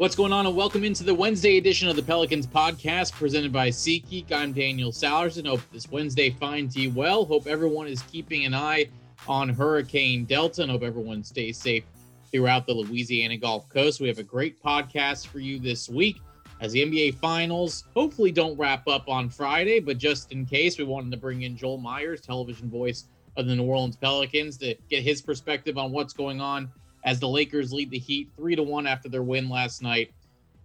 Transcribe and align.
What's 0.00 0.16
going 0.16 0.32
on, 0.32 0.46
and 0.46 0.56
welcome 0.56 0.82
into 0.82 1.04
the 1.04 1.12
Wednesday 1.14 1.58
edition 1.58 1.86
of 1.86 1.94
the 1.94 2.02
Pelicans 2.02 2.46
podcast 2.46 3.12
presented 3.12 3.52
by 3.52 3.68
SeatGeek. 3.68 4.32
I'm 4.32 4.54
Daniel 4.54 4.92
Sallerson. 4.92 5.46
Hope 5.46 5.60
this 5.74 5.90
Wednesday 5.90 6.30
finds 6.30 6.74
you 6.74 6.90
well. 6.92 7.26
Hope 7.26 7.46
everyone 7.46 7.86
is 7.86 8.00
keeping 8.04 8.46
an 8.46 8.54
eye 8.54 8.88
on 9.28 9.50
Hurricane 9.50 10.24
Delta 10.24 10.62
and 10.62 10.70
hope 10.70 10.84
everyone 10.84 11.22
stays 11.22 11.58
safe 11.58 11.84
throughout 12.32 12.66
the 12.66 12.72
Louisiana 12.72 13.36
Gulf 13.36 13.68
Coast. 13.68 14.00
We 14.00 14.08
have 14.08 14.18
a 14.18 14.22
great 14.22 14.62
podcast 14.62 15.26
for 15.26 15.38
you 15.38 15.58
this 15.58 15.86
week 15.90 16.16
as 16.62 16.72
the 16.72 16.82
NBA 16.82 17.16
Finals 17.16 17.84
hopefully 17.94 18.32
don't 18.32 18.56
wrap 18.56 18.88
up 18.88 19.06
on 19.06 19.28
Friday, 19.28 19.80
but 19.80 19.98
just 19.98 20.32
in 20.32 20.46
case, 20.46 20.78
we 20.78 20.84
wanted 20.84 21.10
to 21.10 21.18
bring 21.18 21.42
in 21.42 21.58
Joel 21.58 21.76
Meyers, 21.76 22.22
television 22.22 22.70
voice 22.70 23.04
of 23.36 23.46
the 23.46 23.54
New 23.54 23.64
Orleans 23.64 23.96
Pelicans, 23.96 24.56
to 24.56 24.74
get 24.88 25.02
his 25.02 25.20
perspective 25.20 25.76
on 25.76 25.92
what's 25.92 26.14
going 26.14 26.40
on 26.40 26.72
as 27.04 27.20
the 27.20 27.28
Lakers 27.28 27.72
lead 27.72 27.90
the 27.90 27.98
Heat 27.98 28.30
three 28.36 28.54
to 28.56 28.62
one 28.62 28.86
after 28.86 29.08
their 29.08 29.22
win 29.22 29.48
last 29.48 29.82
night 29.82 30.12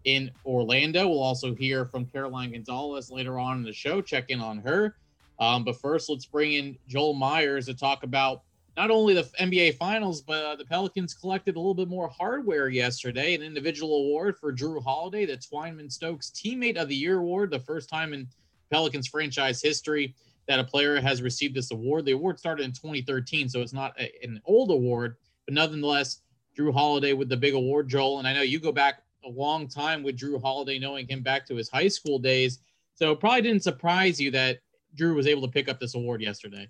in 0.04 0.32
Orlando. 0.46 1.08
We'll 1.08 1.24
also 1.24 1.54
hear 1.54 1.86
from 1.86 2.06
Caroline 2.06 2.52
Gonzalez 2.52 3.12
later 3.12 3.40
on 3.40 3.58
in 3.58 3.64
the 3.64 3.74
show. 3.74 4.02
Check 4.02 4.30
in 4.30 4.40
on 4.40 4.60
her. 4.60 4.96
Um, 5.40 5.64
but 5.64 5.80
first, 5.80 6.10
let's 6.10 6.26
bring 6.26 6.54
in 6.54 6.78
Joel 6.88 7.14
Meyers 7.14 7.66
to 7.66 7.74
talk 7.74 8.04
about 8.04 8.44
not 8.78 8.92
only 8.92 9.14
the 9.14 9.24
NBA 9.40 9.78
Finals, 9.78 10.22
but 10.22 10.44
uh, 10.44 10.56
the 10.56 10.66
Pelicans 10.66 11.14
collected 11.14 11.56
a 11.56 11.60
little 11.60 11.74
bit 11.74 11.88
more 11.88 12.10
hardware 12.10 12.68
yesterday. 12.68 13.34
An 13.34 13.42
individual 13.42 13.98
award 13.98 14.38
for 14.38 14.54
Jrue 14.54 14.84
Holiday, 14.84 15.26
the 15.26 15.38
Twyman 15.38 15.92
Stokes 15.92 16.32
Teammate 16.32 16.78
of 16.78 16.90
the 16.90 16.96
Year 16.96 17.20
award, 17.20 17.52
the 17.52 17.60
first 17.60 17.90
time 17.90 18.14
in 18.14 18.28
Pelicans 18.70 19.08
franchise 19.08 19.62
history 19.62 20.14
that 20.48 20.60
a 20.60 20.64
player 20.64 21.00
has 21.00 21.22
received 21.22 21.56
this 21.56 21.72
award. 21.72 22.06
The 22.06 22.12
award 22.12 22.38
started 22.38 22.64
in 22.64 22.72
2013, 22.72 23.50
so 23.50 23.62
it's 23.62 23.74
not 23.74 23.94
a, 24.00 24.12
an 24.24 24.42
old 24.46 24.72
award, 24.72 25.16
but 25.46 25.54
nonetheless, 25.54 26.22
Jrue 26.58 26.74
Holiday 26.74 27.14
with 27.14 27.30
the 27.30 27.38
big 27.38 27.54
award, 27.54 27.90
Joel. 27.90 28.20
And 28.20 28.28
I 28.28 28.34
know 28.34 28.42
you 28.42 28.60
go 28.60 28.72
back 28.72 29.04
a 29.26 29.30
long 29.30 29.68
time 29.68 30.04
with 30.04 30.18
Jrue 30.18 30.42
Holiday, 30.42 30.80
knowing 30.80 31.08
him 31.08 31.22
back 31.22 31.46
to 31.48 31.56
his 31.56 31.70
high 31.70 31.88
school 31.88 32.20
days. 32.20 32.60
So 32.94 33.12
it 33.12 33.20
probably 33.20 33.42
didn't 33.42 33.64
surprise 33.64 34.20
you 34.20 34.32
that 34.32 34.60
Jrue 34.96 35.16
was 35.16 35.28
able 35.28 35.42
to 35.42 35.48
pick 35.48 35.68
up 35.68 35.80
this 35.80 35.96
award 35.96 36.22
yesterday. 36.22 36.70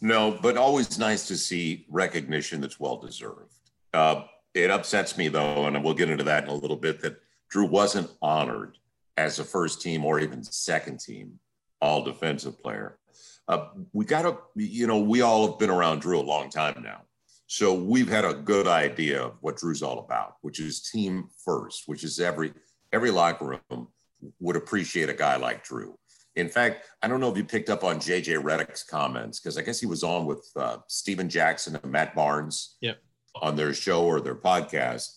No, 0.00 0.38
but 0.42 0.56
always 0.56 0.98
nice 0.98 1.26
to 1.28 1.36
see 1.36 1.86
recognition 1.88 2.60
that's 2.60 2.78
well 2.78 2.96
deserved. 2.96 3.52
Uh, 3.92 4.24
it 4.54 4.70
upsets 4.70 5.16
me 5.16 5.28
though, 5.28 5.66
and 5.66 5.82
we'll 5.84 5.94
get 5.94 6.10
into 6.10 6.24
that 6.24 6.44
in 6.44 6.50
a 6.50 6.54
little 6.54 6.76
bit, 6.76 7.00
that 7.00 7.20
Jrue 7.52 7.68
wasn't 7.68 8.10
honored 8.22 8.78
as 9.16 9.38
a 9.38 9.44
first 9.44 9.82
team 9.82 10.04
or 10.04 10.20
even 10.20 10.42
second 10.42 11.00
team 11.00 11.38
all 11.80 12.02
defensive 12.02 12.60
player. 12.60 12.98
Uh, 13.46 13.68
we 13.92 14.04
got 14.04 14.22
to, 14.22 14.36
you 14.56 14.86
know, 14.86 14.98
we 14.98 15.22
all 15.22 15.48
have 15.48 15.58
been 15.58 15.70
around 15.70 16.02
Jrue 16.02 16.18
a 16.18 16.22
long 16.22 16.50
time 16.50 16.82
now. 16.82 17.02
So 17.50 17.72
we've 17.72 18.10
had 18.10 18.26
a 18.26 18.34
good 18.34 18.68
idea 18.68 19.22
of 19.22 19.38
what 19.40 19.56
Jrue's 19.56 19.82
all 19.82 20.00
about, 20.00 20.34
which 20.42 20.60
is 20.60 20.82
team 20.82 21.30
first, 21.44 21.84
which 21.86 22.04
is 22.04 22.20
every 22.20 22.52
every 22.92 23.10
locker 23.10 23.58
room 23.70 23.88
would 24.38 24.54
appreciate 24.54 25.08
a 25.08 25.14
guy 25.14 25.36
like 25.36 25.64
Jrue. 25.64 25.94
In 26.36 26.50
fact, 26.50 26.84
I 27.02 27.08
don't 27.08 27.20
know 27.20 27.30
if 27.30 27.38
you 27.38 27.44
picked 27.44 27.70
up 27.70 27.84
on 27.84 28.00
JJ 28.00 28.42
Redick's 28.42 28.82
comments 28.84 29.40
because 29.40 29.56
I 29.56 29.62
guess 29.62 29.80
he 29.80 29.86
was 29.86 30.04
on 30.04 30.26
with 30.26 30.46
uh, 30.56 30.76
Stephen 30.88 31.28
Jackson 31.30 31.74
and 31.82 31.90
Matt 31.90 32.14
Barnes 32.14 32.76
yep. 32.82 32.98
on 33.34 33.56
their 33.56 33.72
show 33.72 34.04
or 34.04 34.20
their 34.20 34.34
podcast. 34.34 35.08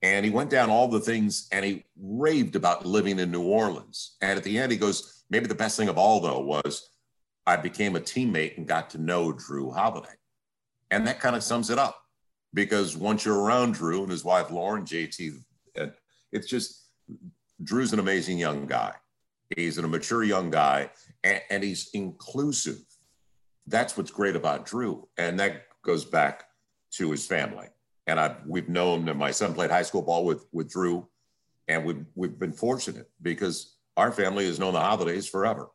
And 0.00 0.24
he 0.24 0.30
went 0.30 0.48
down 0.48 0.70
all 0.70 0.86
the 0.86 1.00
things 1.00 1.48
and 1.50 1.64
he 1.64 1.84
raved 2.00 2.54
about 2.54 2.86
living 2.86 3.18
in 3.18 3.32
New 3.32 3.42
Orleans. 3.42 4.16
And 4.22 4.38
at 4.38 4.44
the 4.44 4.58
end, 4.58 4.70
he 4.70 4.78
goes, 4.78 5.24
maybe 5.28 5.46
the 5.46 5.54
best 5.56 5.76
thing 5.76 5.88
of 5.88 5.98
all, 5.98 6.20
though, 6.20 6.40
was 6.40 6.88
I 7.46 7.56
became 7.56 7.96
a 7.96 8.00
teammate 8.00 8.56
and 8.56 8.66
got 8.66 8.90
to 8.90 8.98
know 8.98 9.32
Jrue 9.32 9.74
Holiday. 9.74 10.08
And 10.90 11.06
that 11.06 11.20
kind 11.20 11.36
of 11.36 11.42
sums 11.42 11.70
it 11.70 11.78
up 11.78 12.02
because 12.52 12.96
once 12.96 13.24
you're 13.24 13.40
around 13.40 13.76
Jrue 13.76 14.02
and 14.02 14.10
his 14.10 14.24
wife 14.24 14.50
Lauren, 14.50 14.84
JT, 14.84 15.42
it's 16.32 16.48
just 16.48 16.86
Jrue's 17.62 17.92
an 17.92 17.98
amazing 17.98 18.38
young 18.38 18.66
guy. 18.66 18.94
He's 19.56 19.78
a 19.78 19.86
mature 19.86 20.22
young 20.22 20.50
guy 20.50 20.90
and, 21.24 21.40
and 21.50 21.62
he's 21.62 21.90
inclusive. 21.92 22.80
That's 23.66 23.96
what's 23.96 24.10
great 24.10 24.36
about 24.36 24.66
Jrue. 24.66 25.06
And 25.18 25.38
that 25.40 25.66
goes 25.82 26.04
back 26.04 26.44
to 26.92 27.10
his 27.10 27.26
family. 27.26 27.68
And 28.06 28.18
I 28.18 28.36
we've 28.46 28.68
known 28.68 29.04
that 29.04 29.16
my 29.16 29.30
son 29.30 29.54
played 29.54 29.70
high 29.70 29.82
school 29.82 30.02
ball 30.02 30.24
with 30.24 30.46
with 30.52 30.72
Jrue, 30.72 31.06
and 31.68 31.84
we've 31.84 32.04
we've 32.14 32.38
been 32.38 32.52
fortunate 32.52 33.08
because 33.22 33.76
our 33.96 34.10
family 34.10 34.46
has 34.46 34.58
known 34.58 34.72
the 34.72 34.80
Holidays 34.80 35.28
forever, 35.28 35.68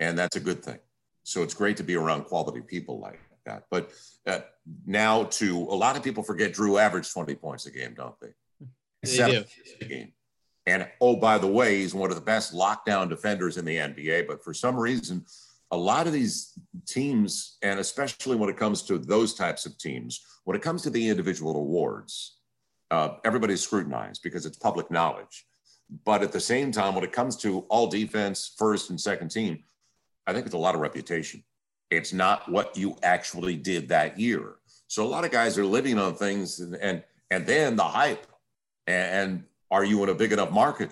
and 0.00 0.18
that's 0.18 0.36
a 0.36 0.40
good 0.40 0.64
thing. 0.64 0.78
So 1.24 1.42
it's 1.42 1.54
great 1.54 1.76
to 1.78 1.82
be 1.82 1.96
around 1.96 2.24
quality 2.24 2.60
people 2.60 2.98
like 2.98 3.20
that. 3.44 3.64
But 3.70 3.90
uh, 4.26 4.40
now, 4.86 5.24
to 5.24 5.58
a 5.58 5.74
lot 5.74 5.96
of 5.96 6.02
people 6.02 6.22
forget 6.22 6.52
Jrue 6.52 6.80
averaged 6.80 7.12
20 7.12 7.34
points 7.36 7.66
a 7.66 7.70
game, 7.70 7.94
don't 7.94 8.18
they? 8.20 8.28
Do. 8.60 9.44
A 9.80 9.84
game. 9.88 10.12
And 10.66 10.88
oh, 11.00 11.16
by 11.16 11.38
the 11.38 11.48
way, 11.48 11.80
he's 11.80 11.94
one 11.94 12.10
of 12.10 12.16
the 12.16 12.22
best 12.22 12.54
lockdown 12.54 13.08
defenders 13.08 13.56
in 13.56 13.64
the 13.64 13.76
NBA. 13.76 14.28
But 14.28 14.44
for 14.44 14.54
some 14.54 14.76
reason, 14.76 15.24
a 15.72 15.76
lot 15.76 16.06
of 16.06 16.12
these 16.12 16.52
teams, 16.86 17.56
and 17.62 17.80
especially 17.80 18.36
when 18.36 18.48
it 18.48 18.56
comes 18.56 18.82
to 18.82 18.98
those 18.98 19.34
types 19.34 19.66
of 19.66 19.76
teams, 19.78 20.24
when 20.44 20.56
it 20.56 20.62
comes 20.62 20.82
to 20.82 20.90
the 20.90 21.08
individual 21.08 21.56
awards, 21.56 22.36
uh, 22.90 23.16
everybody's 23.24 23.62
scrutinized 23.62 24.22
because 24.22 24.46
it's 24.46 24.58
public 24.58 24.90
knowledge. 24.90 25.46
But 26.04 26.22
at 26.22 26.30
the 26.30 26.40
same 26.40 26.70
time, 26.70 26.94
when 26.94 27.04
it 27.04 27.12
comes 27.12 27.36
to 27.38 27.60
all 27.68 27.86
defense, 27.86 28.54
first 28.56 28.90
and 28.90 29.00
second 29.00 29.30
team, 29.30 29.64
I 30.26 30.32
think 30.32 30.46
it's 30.46 30.54
a 30.54 30.58
lot 30.58 30.74
of 30.74 30.80
reputation. 30.80 31.42
It's 31.92 32.14
not 32.14 32.50
what 32.50 32.74
you 32.74 32.96
actually 33.02 33.54
did 33.54 33.90
that 33.90 34.18
year. 34.18 34.54
So 34.88 35.04
a 35.04 35.08
lot 35.08 35.26
of 35.26 35.30
guys 35.30 35.58
are 35.58 35.66
living 35.66 35.98
on 35.98 36.14
things 36.14 36.58
and 36.60 36.74
and, 36.76 37.02
and 37.30 37.46
then 37.46 37.76
the 37.76 37.84
hype 37.84 38.26
and, 38.86 39.30
and 39.30 39.44
are 39.70 39.84
you 39.84 40.02
in 40.02 40.08
a 40.08 40.14
big 40.14 40.32
enough 40.32 40.50
market 40.50 40.90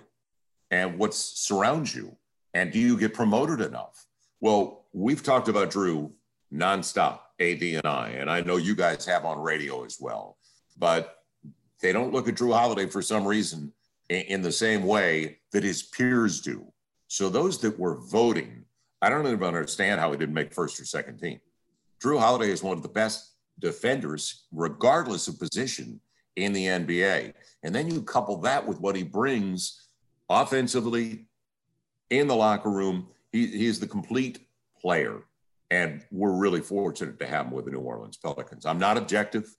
and 0.70 0.98
what 0.98 1.14
surrounds 1.14 1.94
you 1.94 2.16
and 2.52 2.70
do 2.70 2.78
you 2.78 2.98
get 2.98 3.14
promoted 3.14 3.62
enough? 3.62 4.06
Well, 4.40 4.84
we've 4.92 5.22
talked 5.22 5.48
about 5.48 5.70
Jrue 5.70 6.10
nonstop, 6.52 7.20
AD 7.40 7.62
and 7.62 7.86
I, 7.86 8.10
and 8.10 8.30
I 8.30 8.42
know 8.42 8.58
you 8.58 8.74
guys 8.74 9.06
have 9.06 9.24
on 9.24 9.38
radio 9.40 9.84
as 9.84 9.96
well, 10.00 10.36
but 10.76 11.22
they 11.80 11.92
don't 11.92 12.12
look 12.12 12.28
at 12.28 12.34
Jrue 12.34 12.52
Holiday 12.52 12.86
for 12.86 13.00
some 13.00 13.26
reason 13.26 13.72
in, 14.10 14.22
in 14.22 14.42
the 14.42 14.52
same 14.52 14.84
way 14.84 15.38
that 15.52 15.64
his 15.64 15.82
peers 15.82 16.42
do. 16.42 16.70
So 17.08 17.30
those 17.30 17.58
that 17.60 17.78
were 17.78 17.96
voting 17.96 18.66
I 19.02 19.08
don't 19.08 19.26
even 19.26 19.42
understand 19.42 20.00
how 20.00 20.12
he 20.12 20.18
didn't 20.18 20.34
make 20.34 20.52
first 20.52 20.78
or 20.80 20.84
second 20.84 21.18
team. 21.18 21.40
Jrue 22.02 22.18
Holiday 22.18 22.50
is 22.50 22.62
one 22.62 22.76
of 22.76 22.82
the 22.82 22.88
best 22.88 23.34
defenders, 23.58 24.46
regardless 24.52 25.28
of 25.28 25.38
position, 25.38 26.00
in 26.36 26.52
the 26.52 26.66
NBA. 26.66 27.34
And 27.62 27.74
then 27.74 27.90
you 27.90 28.02
couple 28.02 28.36
that 28.38 28.66
with 28.66 28.80
what 28.80 28.96
he 28.96 29.02
brings 29.02 29.88
offensively 30.28 31.26
in 32.08 32.26
the 32.26 32.36
locker 32.36 32.70
room. 32.70 33.08
He, 33.32 33.46
he 33.46 33.66
is 33.66 33.80
the 33.80 33.86
complete 33.86 34.46
player. 34.80 35.22
And 35.70 36.04
we're 36.10 36.32
really 36.32 36.60
fortunate 36.60 37.18
to 37.20 37.26
have 37.26 37.46
him 37.46 37.52
with 37.52 37.66
the 37.66 37.70
New 37.70 37.80
Orleans 37.80 38.16
Pelicans. 38.16 38.66
I'm 38.66 38.78
not 38.78 38.96
objective. 38.96 39.54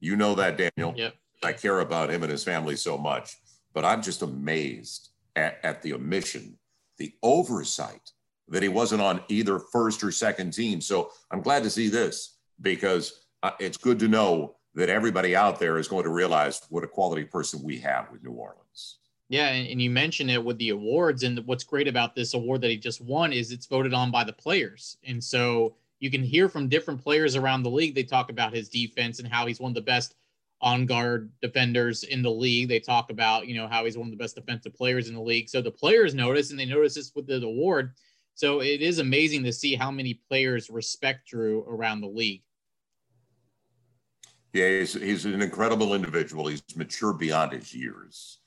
You 0.00 0.16
know 0.16 0.34
that, 0.34 0.56
Daniel. 0.56 0.94
Yep. 0.96 1.14
I 1.42 1.52
care 1.52 1.80
about 1.80 2.10
him 2.10 2.22
and 2.22 2.32
his 2.32 2.42
family 2.42 2.76
so 2.76 2.98
much. 2.98 3.36
But 3.72 3.84
I'm 3.84 4.02
just 4.02 4.22
amazed 4.22 5.10
at, 5.36 5.58
at 5.62 5.82
the 5.82 5.94
omission, 5.94 6.58
the 6.98 7.14
oversight 7.22 8.10
that 8.48 8.62
he 8.62 8.68
wasn't 8.68 9.00
on 9.00 9.20
either 9.28 9.58
first 9.58 10.02
or 10.04 10.12
second 10.12 10.52
team. 10.52 10.80
So 10.80 11.10
I'm 11.30 11.40
glad 11.40 11.62
to 11.62 11.70
see 11.70 11.88
this 11.88 12.36
because 12.60 13.24
uh, 13.42 13.52
it's 13.58 13.76
good 13.76 13.98
to 14.00 14.08
know 14.08 14.56
that 14.74 14.88
everybody 14.88 15.36
out 15.36 15.58
there 15.58 15.78
is 15.78 15.88
going 15.88 16.04
to 16.04 16.10
realize 16.10 16.60
what 16.68 16.84
a 16.84 16.88
quality 16.88 17.24
person 17.24 17.62
we 17.62 17.78
have 17.78 18.10
with 18.10 18.22
New 18.22 18.32
Orleans. 18.32 18.98
Yeah, 19.28 19.48
and, 19.48 19.80
you 19.80 19.90
mentioned 19.90 20.30
it 20.30 20.44
with 20.44 20.58
the 20.58 20.70
awards, 20.70 21.22
and 21.22 21.38
what's 21.46 21.64
great 21.64 21.88
about 21.88 22.14
this 22.14 22.34
award 22.34 22.60
that 22.60 22.70
he 22.70 22.76
just 22.76 23.00
won 23.00 23.32
is 23.32 23.52
it's 23.52 23.66
voted 23.66 23.94
on 23.94 24.10
by 24.10 24.22
the 24.22 24.32
players, 24.32 24.98
and 25.04 25.22
so 25.22 25.76
you 25.98 26.10
can 26.10 26.22
hear 26.22 26.48
from 26.48 26.68
different 26.68 27.02
players 27.02 27.34
around 27.34 27.62
the 27.62 27.70
league. 27.70 27.94
They 27.94 28.02
talk 28.02 28.30
about 28.30 28.54
his 28.54 28.68
defense 28.68 29.20
and 29.20 29.28
how 29.28 29.46
he's 29.46 29.60
one 29.60 29.70
of 29.70 29.74
the 29.74 29.80
best 29.80 30.14
on 30.60 30.84
guard 30.84 31.30
defenders 31.40 32.04
in 32.04 32.22
the 32.22 32.30
league. 32.30 32.68
They 32.68 32.80
talk 32.80 33.10
about 33.10 33.46
you 33.46 33.56
know 33.56 33.66
how 33.66 33.84
he's 33.86 33.96
one 33.96 34.08
of 34.08 34.10
the 34.10 34.22
best 34.22 34.34
defensive 34.34 34.74
players 34.74 35.08
in 35.08 35.14
the 35.14 35.22
league. 35.22 35.48
So 35.48 35.62
the 35.62 35.70
players 35.70 36.14
notice, 36.14 36.50
and 36.50 36.58
they 36.58 36.66
notice 36.66 36.94
this 36.94 37.12
with 37.14 37.26
the 37.26 37.42
award. 37.42 37.94
So 38.34 38.60
it 38.60 38.82
is 38.82 38.98
amazing 38.98 39.44
to 39.44 39.52
see 39.52 39.74
how 39.76 39.90
many 39.90 40.14
players 40.28 40.68
respect 40.68 41.30
Jrue 41.32 41.66
around 41.68 42.00
the 42.00 42.08
league. 42.08 42.42
Yeah, 44.52 44.68
he's, 44.68 44.94
he's 44.94 45.24
an 45.24 45.42
incredible 45.42 45.94
individual. 45.94 46.46
He's 46.46 46.62
mature 46.76 47.12
beyond 47.12 47.52
his 47.52 47.74
years. 47.74 48.38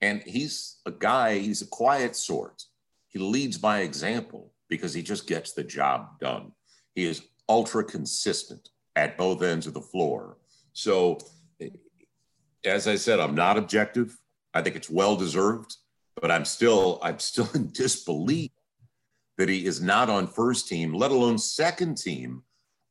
And 0.00 0.22
he's 0.22 0.78
a 0.84 0.90
guy, 0.90 1.38
he's 1.38 1.62
a 1.62 1.66
quiet 1.66 2.16
sort. 2.16 2.62
He 3.08 3.18
leads 3.18 3.56
by 3.56 3.80
example 3.80 4.52
because 4.68 4.92
he 4.92 5.02
just 5.02 5.26
gets 5.26 5.52
the 5.52 5.64
job 5.64 6.18
done. 6.20 6.52
He 6.94 7.04
is 7.04 7.22
ultra 7.48 7.84
consistent 7.84 8.68
at 8.94 9.16
both 9.16 9.42
ends 9.42 9.66
of 9.66 9.74
the 9.74 9.80
floor. 9.80 10.38
So, 10.72 11.18
as 12.64 12.88
I 12.88 12.96
said, 12.96 13.20
I'm 13.20 13.34
not 13.34 13.56
objective. 13.56 14.16
I 14.54 14.62
think 14.62 14.76
it's 14.76 14.90
well 14.90 15.16
deserved, 15.16 15.76
but 16.20 16.30
I'm 16.30 16.44
still 16.44 16.98
I'm 17.02 17.18
still 17.18 17.48
in 17.54 17.70
disbelief 17.72 18.50
that 19.38 19.48
he 19.48 19.66
is 19.66 19.80
not 19.80 20.08
on 20.08 20.26
first 20.26 20.68
team, 20.68 20.94
let 20.94 21.10
alone 21.10 21.38
second 21.38 21.96
team, 21.96 22.42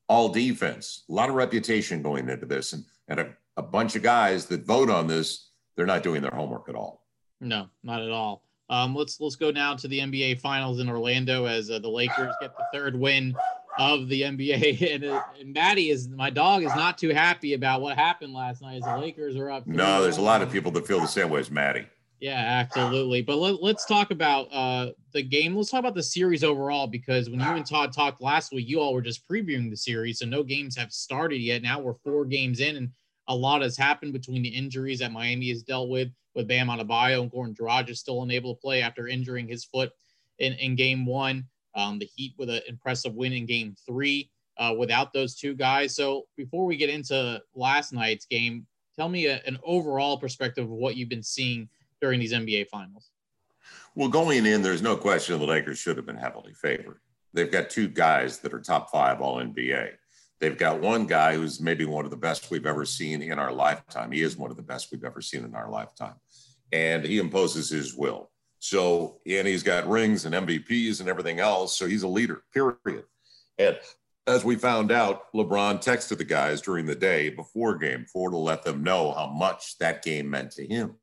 all 0.07 0.29
defense. 0.29 1.03
A 1.09 1.13
lot 1.13 1.29
of 1.29 1.35
reputation 1.35 2.01
going 2.01 2.29
into 2.29 2.45
this, 2.45 2.73
and, 2.73 2.83
and 3.07 3.19
a, 3.19 3.33
a 3.57 3.63
bunch 3.63 3.95
of 3.95 4.03
guys 4.03 4.45
that 4.47 4.65
vote 4.65 4.89
on 4.89 5.07
this, 5.07 5.51
they're 5.75 5.85
not 5.85 6.03
doing 6.03 6.21
their 6.21 6.31
homework 6.31 6.69
at 6.69 6.75
all. 6.75 7.05
No, 7.41 7.67
not 7.83 8.01
at 8.01 8.11
all. 8.11 8.43
Um, 8.69 8.95
let's 8.95 9.19
let's 9.19 9.35
go 9.35 9.51
now 9.51 9.75
to 9.75 9.87
the 9.87 9.99
NBA 9.99 10.39
Finals 10.39 10.79
in 10.79 10.89
Orlando 10.89 11.45
as 11.45 11.69
uh, 11.69 11.77
the 11.79 11.89
Lakers 11.89 12.33
get 12.41 12.57
the 12.57 12.65
third 12.73 12.95
win 12.95 13.35
of 13.77 14.07
the 14.09 14.21
NBA. 14.21 14.81
And, 14.95 15.03
uh, 15.03 15.21
and 15.39 15.53
Maddie 15.53 15.89
is 15.89 16.07
my 16.07 16.29
dog 16.29 16.63
is 16.63 16.73
not 16.75 16.97
too 16.97 17.09
happy 17.09 17.53
about 17.53 17.81
what 17.81 17.97
happened 17.97 18.33
last 18.33 18.61
night 18.61 18.77
as 18.77 18.83
the 18.83 18.97
Lakers 18.97 19.35
are 19.35 19.51
up. 19.51 19.67
No, 19.67 20.01
there's 20.01 20.17
a 20.17 20.21
lot 20.21 20.41
of 20.41 20.51
people 20.51 20.71
that 20.71 20.87
feel 20.87 20.99
the 20.99 21.07
same 21.07 21.29
way 21.29 21.39
as 21.39 21.51
Maddie. 21.51 21.85
Yeah, 22.19 22.39
absolutely. 22.39 23.21
But 23.21 23.37
let, 23.37 23.75
us 23.75 23.85
talk 23.85 24.11
about 24.11 24.45
uh, 24.45 24.91
the 25.11 25.21
game. 25.21 25.55
Let's 25.55 25.69
talk 25.69 25.81
about 25.81 25.95
the 25.95 26.03
series 26.03 26.43
overall 26.43 26.87
because 26.87 27.29
when 27.29 27.39
you 27.39 27.45
and 27.45 27.65
Todd 27.65 27.93
talked 27.93 28.21
last 28.21 28.53
week, 28.53 28.67
you 28.69 28.79
all 28.79 28.93
were 28.93 29.01
just 29.01 29.27
previewing 29.27 29.69
the 29.69 29.77
series, 29.77 30.19
so 30.19 30.25
no 30.25 30.41
games 30.41 30.77
have 30.77 30.93
started 30.93 31.37
yet. 31.37 31.61
Now 31.61 31.79
we're 31.79 31.93
four 31.93 32.25
games 32.25 32.61
in, 32.61 32.77
and 32.77 32.89
a 33.27 33.35
lot 33.35 33.61
has 33.61 33.75
happened 33.75 34.13
between 34.13 34.41
the 34.41 34.49
injuries 34.49 34.99
that 34.99 35.11
Miami 35.11 35.49
has 35.49 35.61
dealt 35.61 35.89
with, 35.89 36.09
with 36.35 36.47
Bam 36.47 36.67
Adebayo 36.67 37.21
and 37.21 37.31
Goran 37.31 37.55
Dragic 37.55 37.89
is 37.89 37.99
still 37.99 38.23
unable 38.23 38.55
to 38.55 38.61
play 38.61 38.81
after 38.81 39.07
injuring 39.07 39.47
his 39.47 39.65
foot 39.65 39.91
in, 40.39 40.53
in 40.53 40.75
game 40.75 41.05
one. 41.05 41.45
Um, 41.75 41.99
the 41.99 42.09
Heat 42.15 42.33
with 42.37 42.49
an 42.49 42.61
impressive 42.69 43.13
win 43.13 43.33
in 43.33 43.45
game 43.45 43.75
three 43.85 44.29
uh, 44.57 44.73
without 44.77 45.11
those 45.11 45.35
two 45.35 45.53
guys. 45.53 45.93
So 45.93 46.23
before 46.37 46.65
we 46.65 46.77
get 46.77 46.89
into 46.89 47.41
last 47.53 47.91
night's 47.91 48.25
game, 48.25 48.65
tell 48.95 49.09
me 49.09 49.25
a, 49.25 49.41
an 49.45 49.59
overall 49.63 50.17
perspective 50.17 50.63
of 50.63 50.71
what 50.71 50.95
you've 50.95 51.09
been 51.09 51.21
seeing 51.23 51.67
during 52.05 52.19
these 52.19 52.33
NBA 52.33 52.67
finals. 52.67 53.09
Well, 53.95 54.09
going 54.09 54.45
in, 54.45 54.61
there's 54.61 54.83
no 54.83 54.95
question 54.95 55.39
the 55.39 55.45
Lakers 55.47 55.79
should 55.79 55.97
have 55.97 56.05
been 56.05 56.15
heavily 56.15 56.53
favored. 56.53 56.99
They've 57.33 57.51
got 57.51 57.71
two 57.71 57.87
guys 57.87 58.37
that 58.39 58.53
are 58.53 58.59
top 58.59 58.91
five 58.91 59.21
all 59.21 59.37
NBA. 59.37 59.89
They've 60.39 60.55
got 60.55 60.81
one 60.81 61.07
guy 61.07 61.33
who's 61.35 61.59
maybe 61.59 61.83
one 61.83 62.05
of 62.05 62.11
the 62.11 62.17
best 62.17 62.51
we've 62.51 62.67
ever 62.67 62.85
seen 62.85 63.23
in 63.23 63.39
our 63.39 63.51
lifetime. 63.51 64.11
He 64.11 64.21
is 64.21 64.37
one 64.37 64.51
of 64.51 64.57
the 64.57 64.61
best 64.61 64.91
we've 64.91 65.03
ever 65.03 65.19
seen 65.19 65.43
in 65.43 65.55
our 65.55 65.67
lifetime. 65.67 66.13
And 66.71 67.03
he 67.03 67.17
imposes 67.17 67.69
his 67.71 67.95
will. 67.95 68.29
So, 68.59 69.19
and 69.25 69.47
he's 69.47 69.63
got 69.63 69.89
rings 69.89 70.25
and 70.25 70.35
MVPs 70.35 70.99
and 70.99 71.09
everything 71.09 71.39
else. 71.39 71.75
So 71.75 71.87
he's 71.87 72.03
a 72.03 72.07
leader, 72.07 72.43
period. 72.53 73.05
And 73.57 73.79
as 74.27 74.45
we 74.45 74.57
found 74.57 74.91
out, 74.91 75.33
LeBron 75.33 75.83
texted 75.83 76.19
the 76.19 76.23
guys 76.23 76.61
during 76.61 76.85
the 76.85 76.93
day 76.93 77.29
before 77.29 77.79
game 77.79 78.05
four 78.05 78.29
to 78.29 78.37
let 78.37 78.61
them 78.63 78.83
know 78.83 79.11
how 79.11 79.25
much 79.25 79.79
that 79.79 80.03
game 80.03 80.29
meant 80.29 80.51
to 80.51 80.67
him. 80.67 80.97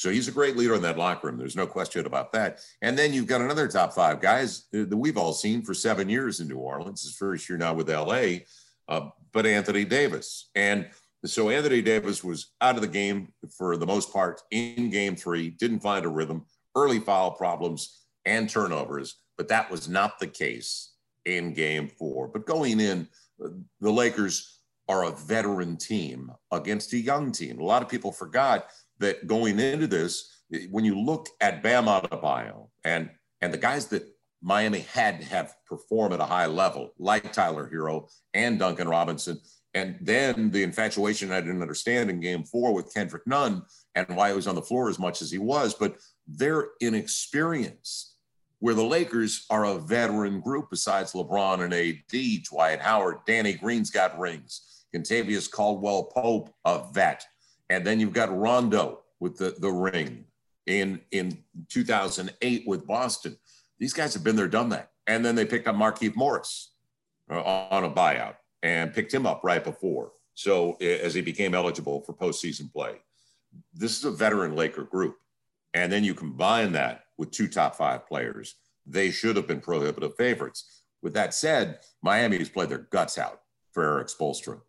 So 0.00 0.08
he's 0.08 0.28
a 0.28 0.32
great 0.32 0.56
leader 0.56 0.74
in 0.74 0.80
that 0.80 0.96
locker 0.96 1.26
room. 1.26 1.36
There's 1.36 1.56
no 1.56 1.66
question 1.66 2.06
about 2.06 2.32
that. 2.32 2.60
And 2.80 2.98
then 2.98 3.12
you've 3.12 3.26
got 3.26 3.42
another 3.42 3.68
top 3.68 3.92
five 3.92 4.18
guys 4.18 4.66
that 4.72 4.96
we've 4.96 5.18
all 5.18 5.34
seen 5.34 5.60
for 5.60 5.74
seven 5.74 6.08
years 6.08 6.40
in 6.40 6.48
New 6.48 6.56
Orleans. 6.56 7.02
His 7.02 7.14
first 7.14 7.46
year 7.50 7.58
now 7.58 7.74
with 7.74 7.90
LA, 7.90 8.46
uh, 8.88 9.10
but 9.32 9.44
Anthony 9.44 9.84
Davis. 9.84 10.48
And 10.54 10.88
so 11.26 11.50
Anthony 11.50 11.82
Davis 11.82 12.24
was 12.24 12.54
out 12.62 12.76
of 12.76 12.80
the 12.80 12.88
game 12.88 13.34
for 13.58 13.76
the 13.76 13.84
most 13.84 14.10
part 14.10 14.40
in 14.50 14.88
game 14.88 15.16
three, 15.16 15.50
didn't 15.50 15.80
find 15.80 16.06
a 16.06 16.08
rhythm, 16.08 16.46
early 16.74 16.98
foul 16.98 17.32
problems 17.32 18.06
and 18.24 18.48
turnovers, 18.48 19.16
but 19.36 19.48
that 19.48 19.70
was 19.70 19.86
not 19.86 20.18
the 20.18 20.26
case 20.26 20.94
in 21.26 21.52
game 21.52 21.88
four. 21.88 22.26
But 22.26 22.46
going 22.46 22.80
in, 22.80 23.06
the 23.38 23.92
Lakers 23.92 24.60
are 24.88 25.04
a 25.04 25.12
veteran 25.12 25.76
team 25.76 26.32
against 26.50 26.94
a 26.94 26.98
young 26.98 27.32
team. 27.32 27.60
A 27.60 27.64
lot 27.64 27.82
of 27.82 27.88
people 27.90 28.12
forgot 28.12 28.70
that 29.00 29.26
going 29.26 29.58
into 29.58 29.86
this, 29.86 30.42
when 30.70 30.84
you 30.84 30.98
look 30.98 31.28
at 31.40 31.62
Bam 31.62 31.86
Adebayo 31.86 32.68
and 32.84 33.10
and 33.40 33.52
the 33.52 33.58
guys 33.58 33.86
that 33.86 34.04
Miami 34.42 34.80
had 34.80 35.20
to 35.20 35.26
have 35.26 35.54
perform 35.66 36.12
at 36.12 36.20
a 36.20 36.24
high 36.24 36.46
level, 36.46 36.90
like 36.98 37.32
Tyler 37.32 37.70
Herro 37.72 38.08
and 38.34 38.58
Duncan 38.58 38.88
Robinson, 38.88 39.40
and 39.74 39.96
then 40.00 40.50
the 40.50 40.62
infatuation 40.62 41.30
I 41.30 41.40
didn't 41.40 41.62
understand 41.62 42.10
in 42.10 42.20
Game 42.20 42.44
Four 42.44 42.74
with 42.74 42.92
Kendrick 42.92 43.26
Nunn 43.26 43.62
and 43.94 44.16
why 44.16 44.30
he 44.30 44.34
was 44.34 44.46
on 44.46 44.54
the 44.54 44.62
floor 44.62 44.88
as 44.88 44.98
much 44.98 45.22
as 45.22 45.30
he 45.30 45.38
was, 45.38 45.74
but 45.74 45.96
they're 46.26 46.68
inexperienced. 46.80 48.16
Where 48.58 48.74
the 48.74 48.84
Lakers 48.84 49.46
are 49.48 49.64
a 49.64 49.78
veteran 49.78 50.40
group 50.40 50.68
besides 50.70 51.14
LeBron 51.14 51.64
and 51.64 51.72
AD, 51.72 52.42
Dwight 52.44 52.80
Howard, 52.80 53.20
Danny 53.26 53.54
Green's 53.54 53.90
got 53.90 54.18
rings, 54.18 54.84
Kentavious 54.94 55.50
Caldwell 55.50 56.04
Pope, 56.14 56.50
a 56.66 56.84
vet. 56.92 57.24
And 57.70 57.86
then 57.86 58.00
you've 58.00 58.12
got 58.12 58.36
Rondo 58.36 59.00
with 59.20 59.38
the, 59.38 59.54
the 59.58 59.70
ring 59.70 60.26
in, 60.66 61.00
in 61.12 61.38
2008 61.68 62.64
with 62.66 62.86
Boston. 62.86 63.38
These 63.78 63.94
guys 63.94 64.12
have 64.12 64.24
been 64.24 64.36
there, 64.36 64.48
done 64.48 64.68
that. 64.70 64.90
And 65.06 65.24
then 65.24 65.34
they 65.34 65.46
picked 65.46 65.68
up 65.68 65.76
Markieff 65.76 66.14
Morris 66.16 66.72
uh, 67.30 67.40
on 67.40 67.84
a 67.84 67.90
buyout 67.90 68.34
and 68.62 68.92
picked 68.92 69.14
him 69.14 69.24
up 69.24 69.42
right 69.42 69.64
before. 69.64 70.12
So 70.34 70.74
as 70.74 71.14
he 71.14 71.20
became 71.20 71.54
eligible 71.54 72.02
for 72.02 72.12
postseason 72.12 72.72
play, 72.72 72.96
this 73.72 73.96
is 73.98 74.04
a 74.04 74.10
veteran 74.10 74.54
Laker 74.54 74.84
group. 74.84 75.16
And 75.72 75.90
then 75.92 76.04
you 76.04 76.14
combine 76.14 76.72
that 76.72 77.04
with 77.18 77.30
two 77.30 77.48
top 77.48 77.76
five 77.76 78.06
players. 78.06 78.56
They 78.86 79.10
should 79.10 79.36
have 79.36 79.46
been 79.46 79.60
prohibitive 79.60 80.16
favorites. 80.16 80.82
With 81.02 81.14
that 81.14 81.34
said, 81.34 81.78
Miami 82.02 82.38
has 82.38 82.48
played 82.48 82.68
their 82.68 82.88
guts 82.90 83.16
out 83.16 83.42
for 83.72 83.84
Erik 83.84 84.08
Spoelstra, 84.08 84.60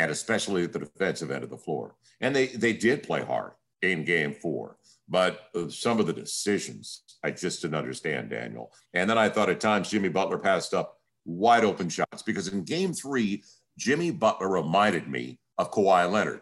and 0.00 0.10
especially 0.10 0.64
at 0.64 0.72
the 0.72 0.78
defensive 0.78 1.30
end 1.30 1.44
of 1.44 1.50
the 1.50 1.58
floor. 1.58 1.94
And 2.22 2.34
they, 2.34 2.46
they 2.46 2.72
did 2.72 3.02
play 3.02 3.22
hard 3.22 3.52
in 3.82 4.02
game 4.02 4.32
four. 4.32 4.78
But 5.06 5.50
uh, 5.54 5.68
some 5.68 6.00
of 6.00 6.06
the 6.06 6.14
decisions 6.14 7.02
I 7.22 7.32
just 7.32 7.60
didn't 7.60 7.76
understand, 7.76 8.30
Daniel. 8.30 8.72
And 8.94 9.10
then 9.10 9.18
I 9.18 9.28
thought 9.28 9.50
at 9.50 9.60
times 9.60 9.90
Jimmy 9.90 10.08
Butler 10.08 10.38
passed 10.38 10.72
up 10.72 10.96
wide 11.26 11.64
open 11.64 11.90
shots 11.90 12.22
because 12.22 12.48
in 12.48 12.64
game 12.64 12.94
three, 12.94 13.44
Jimmy 13.76 14.10
Butler 14.10 14.48
reminded 14.48 15.06
me 15.06 15.38
of 15.58 15.70
Kawhi 15.70 16.10
Leonard. 16.10 16.40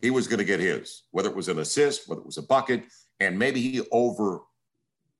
He 0.00 0.10
was 0.10 0.28
going 0.28 0.38
to 0.38 0.44
get 0.44 0.60
his, 0.60 1.02
whether 1.10 1.28
it 1.28 1.34
was 1.34 1.48
an 1.48 1.58
assist, 1.58 2.08
whether 2.08 2.20
it 2.20 2.26
was 2.26 2.38
a 2.38 2.42
bucket, 2.42 2.84
and 3.18 3.36
maybe 3.36 3.60
he 3.60 3.82
over 3.90 4.42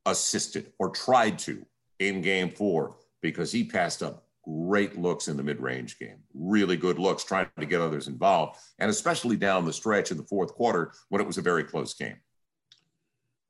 assisted 0.07 0.73
or 0.79 0.91
tried 0.91 1.37
to 1.41 1.67
in 1.99 2.21
game 2.21 2.51
four 2.51 2.97
because 3.23 3.51
he 3.51 3.65
passed 3.65 4.05
up 4.05 4.25
great 4.45 4.99
looks 4.99 5.29
in 5.29 5.37
the 5.37 5.43
mid-range 5.43 5.99
game, 5.99 6.19
really 6.35 6.77
good 6.77 6.99
looks 6.99 7.25
trying 7.25 7.49
to 7.59 7.67
get 7.67 7.81
others 7.81 8.09
involved, 8.09 8.59
and 8.79 8.91
especially 8.91 9.37
down 9.37 9.65
the 9.65 9.73
stretch 9.73 10.11
in 10.11 10.17
the 10.17 10.25
fourth 10.25 10.55
quarter 10.55 10.93
when 11.09 11.21
it 11.21 11.27
was 11.27 11.39
a 11.39 11.43
very 11.43 11.65
close 11.65 11.95
game. 11.95 12.17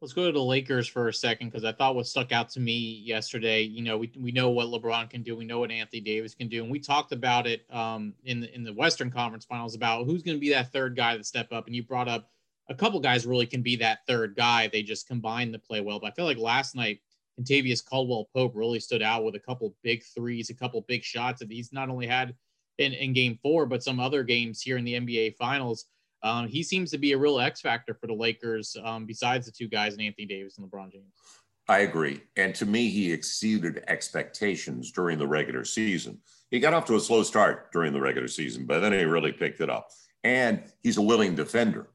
Let's 0.00 0.14
go 0.14 0.26
to 0.26 0.32
the 0.32 0.42
Lakers 0.42 0.88
for 0.88 1.06
a 1.06 1.14
second 1.14 1.50
because 1.50 1.64
I 1.64 1.70
thought 1.70 1.94
what 1.94 2.08
stuck 2.08 2.32
out 2.32 2.48
to 2.50 2.60
me 2.60 3.02
yesterday. 3.04 3.62
You 3.62 3.82
know, 3.82 3.96
we, 3.96 4.12
we 4.18 4.32
know 4.32 4.50
what 4.50 4.66
LeBron 4.66 5.08
can 5.08 5.22
do, 5.22 5.36
we 5.36 5.44
know 5.44 5.60
what 5.60 5.70
Anthony 5.70 6.00
Davis 6.00 6.34
can 6.34 6.48
do, 6.48 6.64
and 6.64 6.72
we 6.72 6.80
talked 6.80 7.12
about 7.12 7.46
it 7.46 7.64
um, 7.70 8.12
in 8.24 8.40
the, 8.40 8.52
in 8.52 8.64
the 8.64 8.72
Western 8.72 9.12
Conference 9.12 9.44
Finals 9.44 9.76
about 9.76 10.06
who's 10.06 10.22
going 10.22 10.36
to 10.36 10.40
be 10.40 10.50
that 10.50 10.72
third 10.72 10.96
guy 10.96 11.16
to 11.16 11.22
step 11.22 11.52
up. 11.52 11.66
And 11.66 11.76
you 11.76 11.84
brought 11.84 12.08
up 12.08 12.30
a 12.68 12.74
couple 12.74 12.98
guys 13.00 13.26
really 13.26 13.46
can 13.46 13.62
be 13.62 13.76
that 13.76 14.00
third 14.06 14.34
guy. 14.34 14.66
They 14.66 14.82
just 14.82 15.06
combine 15.06 15.52
to 15.52 15.58
play 15.58 15.80
well. 15.80 16.00
But 16.00 16.08
I 16.08 16.14
feel 16.14 16.24
like 16.24 16.38
last 16.38 16.74
night 16.74 17.00
Kentavious 17.38 17.84
Caldwell 17.84 18.28
Pope 18.34 18.52
really 18.54 18.80
stood 18.80 19.02
out 19.02 19.24
with 19.24 19.34
a 19.34 19.40
couple 19.40 19.74
big 19.82 20.02
threes, 20.14 20.50
a 20.50 20.54
couple 20.54 20.80
big 20.82 21.02
shots 21.02 21.40
that 21.40 21.50
he's 21.50 21.72
not 21.72 21.88
only 21.88 22.06
had 22.06 22.34
in, 22.78 22.92
in 22.92 23.12
game 23.12 23.38
four, 23.42 23.66
but 23.66 23.82
some 23.82 24.00
other 24.00 24.22
games 24.22 24.60
here 24.60 24.76
in 24.76 24.84
the 24.84 24.94
NBA 24.94 25.36
finals. 25.36 25.86
Um, 26.22 26.46
he 26.46 26.62
seems 26.62 26.90
to 26.92 26.98
be 26.98 27.12
a 27.12 27.18
real 27.18 27.40
X 27.40 27.60
factor 27.60 27.94
for 27.94 28.06
the 28.06 28.14
Lakers, 28.14 28.76
um, 28.84 29.06
besides 29.06 29.46
the 29.46 29.52
two 29.52 29.68
guys 29.68 29.94
in 29.94 30.00
Anthony 30.00 30.26
Davis 30.26 30.58
and 30.58 30.70
LeBron 30.70 30.92
James. 30.92 31.12
I 31.68 31.80
agree. 31.80 32.20
And 32.36 32.54
to 32.56 32.66
me, 32.66 32.90
he 32.90 33.12
exceeded 33.12 33.84
expectations 33.88 34.90
during 34.92 35.18
the 35.18 35.26
regular 35.26 35.64
season. 35.64 36.18
He 36.50 36.60
got 36.60 36.74
off 36.74 36.84
to 36.86 36.96
a 36.96 37.00
slow 37.00 37.22
start 37.22 37.72
during 37.72 37.92
the 37.92 38.00
regular 38.00 38.28
season, 38.28 38.66
but 38.66 38.80
then 38.80 38.92
he 38.92 39.04
really 39.04 39.32
picked 39.32 39.60
it 39.60 39.70
up. 39.70 39.88
And 40.24 40.62
he's 40.82 40.98
a 40.98 41.02
willing 41.02 41.34
defender 41.34 41.88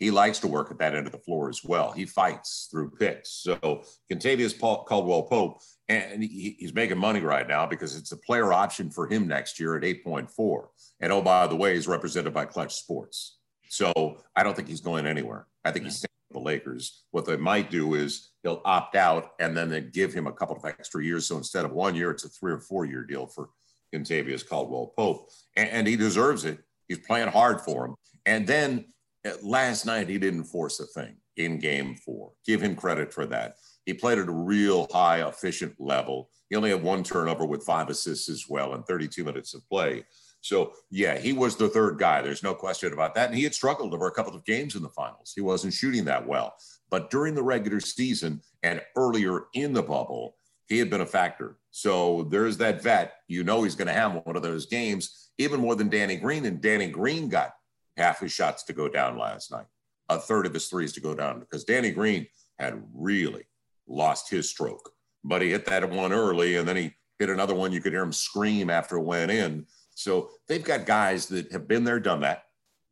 he 0.00 0.10
likes 0.10 0.38
to 0.40 0.48
work 0.48 0.70
at 0.70 0.78
that 0.78 0.94
end 0.94 1.06
of 1.06 1.12
the 1.12 1.18
floor 1.18 1.50
as 1.50 1.62
well. 1.62 1.92
He 1.92 2.06
fights 2.06 2.68
through 2.70 2.90
picks. 2.92 3.30
So 3.30 3.84
Kentavious 4.10 4.58
Paul, 4.58 4.84
Caldwell 4.84 5.24
Pope, 5.24 5.60
and 5.88 6.22
he, 6.22 6.56
he's 6.58 6.72
making 6.72 6.98
money 6.98 7.20
right 7.20 7.46
now 7.46 7.66
because 7.66 7.94
it's 7.94 8.10
a 8.10 8.16
player 8.16 8.52
option 8.52 8.90
for 8.90 9.06
him 9.06 9.28
next 9.28 9.60
year 9.60 9.76
at 9.76 9.82
8.4. 9.82 10.66
And 11.00 11.12
oh, 11.12 11.20
by 11.20 11.46
the 11.46 11.54
way, 11.54 11.74
he's 11.74 11.86
represented 11.86 12.32
by 12.32 12.46
Klutch 12.46 12.76
Sports. 12.76 13.36
So 13.68 14.22
I 14.34 14.42
don't 14.42 14.56
think 14.56 14.68
he's 14.68 14.80
going 14.80 15.06
anywhere. 15.06 15.46
I 15.64 15.70
think 15.70 15.84
he's 15.84 15.98
staying 15.98 16.08
with 16.30 16.38
the 16.38 16.44
Lakers. 16.44 17.04
What 17.10 17.26
they 17.26 17.36
might 17.36 17.70
do 17.70 17.92
is 17.94 18.30
he'll 18.42 18.62
opt 18.64 18.96
out 18.96 19.32
and 19.38 19.54
then 19.54 19.68
they 19.68 19.82
give 19.82 20.14
him 20.14 20.26
a 20.26 20.32
couple 20.32 20.56
of 20.56 20.64
extra 20.64 21.04
years. 21.04 21.26
So 21.26 21.36
instead 21.36 21.66
of 21.66 21.72
one 21.72 21.94
year, 21.94 22.10
it's 22.10 22.24
a 22.24 22.30
three 22.30 22.52
or 22.52 22.60
four 22.60 22.86
year 22.86 23.04
deal 23.04 23.26
for 23.26 23.50
Kentavious 23.94 24.48
Caldwell 24.48 24.94
Pope. 24.96 25.28
And, 25.56 25.68
and 25.68 25.86
he 25.86 25.96
deserves 25.96 26.46
it. 26.46 26.58
He's 26.88 26.98
playing 27.00 27.28
hard 27.28 27.60
for 27.60 27.84
him. 27.84 27.94
And 28.24 28.46
then 28.46 28.86
Uh, 29.26 29.32
last 29.42 29.84
night 29.86 30.08
he 30.08 30.18
didn't 30.18 30.44
force 30.44 30.80
a 30.80 30.86
thing 30.86 31.16
in 31.36 31.58
game 31.58 31.94
four. 31.94 32.32
Give 32.46 32.60
him 32.60 32.76
credit 32.76 33.12
for 33.12 33.26
that. 33.26 33.56
He 33.86 33.94
played 33.94 34.18
at 34.18 34.28
a 34.28 34.32
real 34.32 34.86
high, 34.92 35.26
efficient 35.26 35.74
level. 35.78 36.30
He 36.48 36.56
only 36.56 36.70
had 36.70 36.82
one 36.82 37.02
turnover 37.02 37.46
with 37.46 37.64
five 37.64 37.88
assists 37.88 38.28
as 38.28 38.46
well 38.48 38.74
in 38.74 38.82
32 38.82 39.24
minutes 39.24 39.54
of 39.54 39.66
play. 39.68 40.04
So, 40.42 40.72
yeah, 40.90 41.18
he 41.18 41.32
was 41.32 41.56
the 41.56 41.68
third 41.68 41.98
guy. 41.98 42.22
There's 42.22 42.42
no 42.42 42.54
question 42.54 42.92
about 42.92 43.14
that. 43.14 43.28
And 43.28 43.36
he 43.36 43.44
had 43.44 43.54
struggled 43.54 43.92
over 43.92 44.06
a 44.06 44.12
couple 44.12 44.34
of 44.34 44.44
games 44.44 44.74
in 44.74 44.82
the 44.82 44.88
finals. 44.88 45.32
He 45.34 45.42
wasn't 45.42 45.74
shooting 45.74 46.04
that 46.06 46.26
well. 46.26 46.54
But 46.88 47.10
during 47.10 47.34
the 47.34 47.42
regular 47.42 47.80
season 47.80 48.40
and 48.62 48.80
earlier 48.96 49.44
in 49.54 49.72
the 49.72 49.82
bubble, 49.82 50.36
he 50.66 50.78
had 50.78 50.88
been 50.88 51.02
a 51.02 51.06
factor. 51.06 51.58
So 51.70 52.28
there's 52.30 52.56
that 52.58 52.82
vet. 52.82 53.14
You 53.28 53.44
know 53.44 53.62
he's 53.62 53.74
going 53.74 53.88
to 53.88 53.94
have 53.94 54.14
one 54.24 54.36
of 54.36 54.42
those 54.42 54.66
games, 54.66 55.30
even 55.38 55.60
more 55.60 55.74
than 55.74 55.88
Danny 55.88 56.16
Green. 56.16 56.46
And 56.46 56.60
Danny 56.60 56.88
Green 56.88 57.28
got 57.28 57.52
half 57.96 58.20
his 58.20 58.32
shots 58.32 58.62
to 58.64 58.72
go 58.72 58.88
down 58.88 59.18
last 59.18 59.50
night, 59.50 59.66
a 60.08 60.18
third 60.18 60.46
of 60.46 60.54
his 60.54 60.68
threes 60.68 60.92
to 60.92 61.00
go 61.00 61.14
down 61.14 61.40
because 61.40 61.64
Danny 61.64 61.90
Green 61.90 62.26
had 62.58 62.82
really 62.94 63.44
lost 63.86 64.30
his 64.30 64.48
stroke, 64.48 64.92
but 65.24 65.42
he 65.42 65.50
hit 65.50 65.66
that 65.66 65.88
one 65.90 66.12
early 66.12 66.56
and 66.56 66.66
then 66.66 66.76
he 66.76 66.94
hit 67.18 67.30
another 67.30 67.54
one. 67.54 67.72
You 67.72 67.80
could 67.80 67.92
hear 67.92 68.02
him 68.02 68.12
scream 68.12 68.70
after 68.70 68.96
it 68.96 69.02
went 69.02 69.30
in. 69.30 69.66
So 69.94 70.30
they've 70.48 70.64
got 70.64 70.86
guys 70.86 71.26
that 71.26 71.52
have 71.52 71.68
been 71.68 71.84
there, 71.84 72.00
done 72.00 72.20
that. 72.20 72.44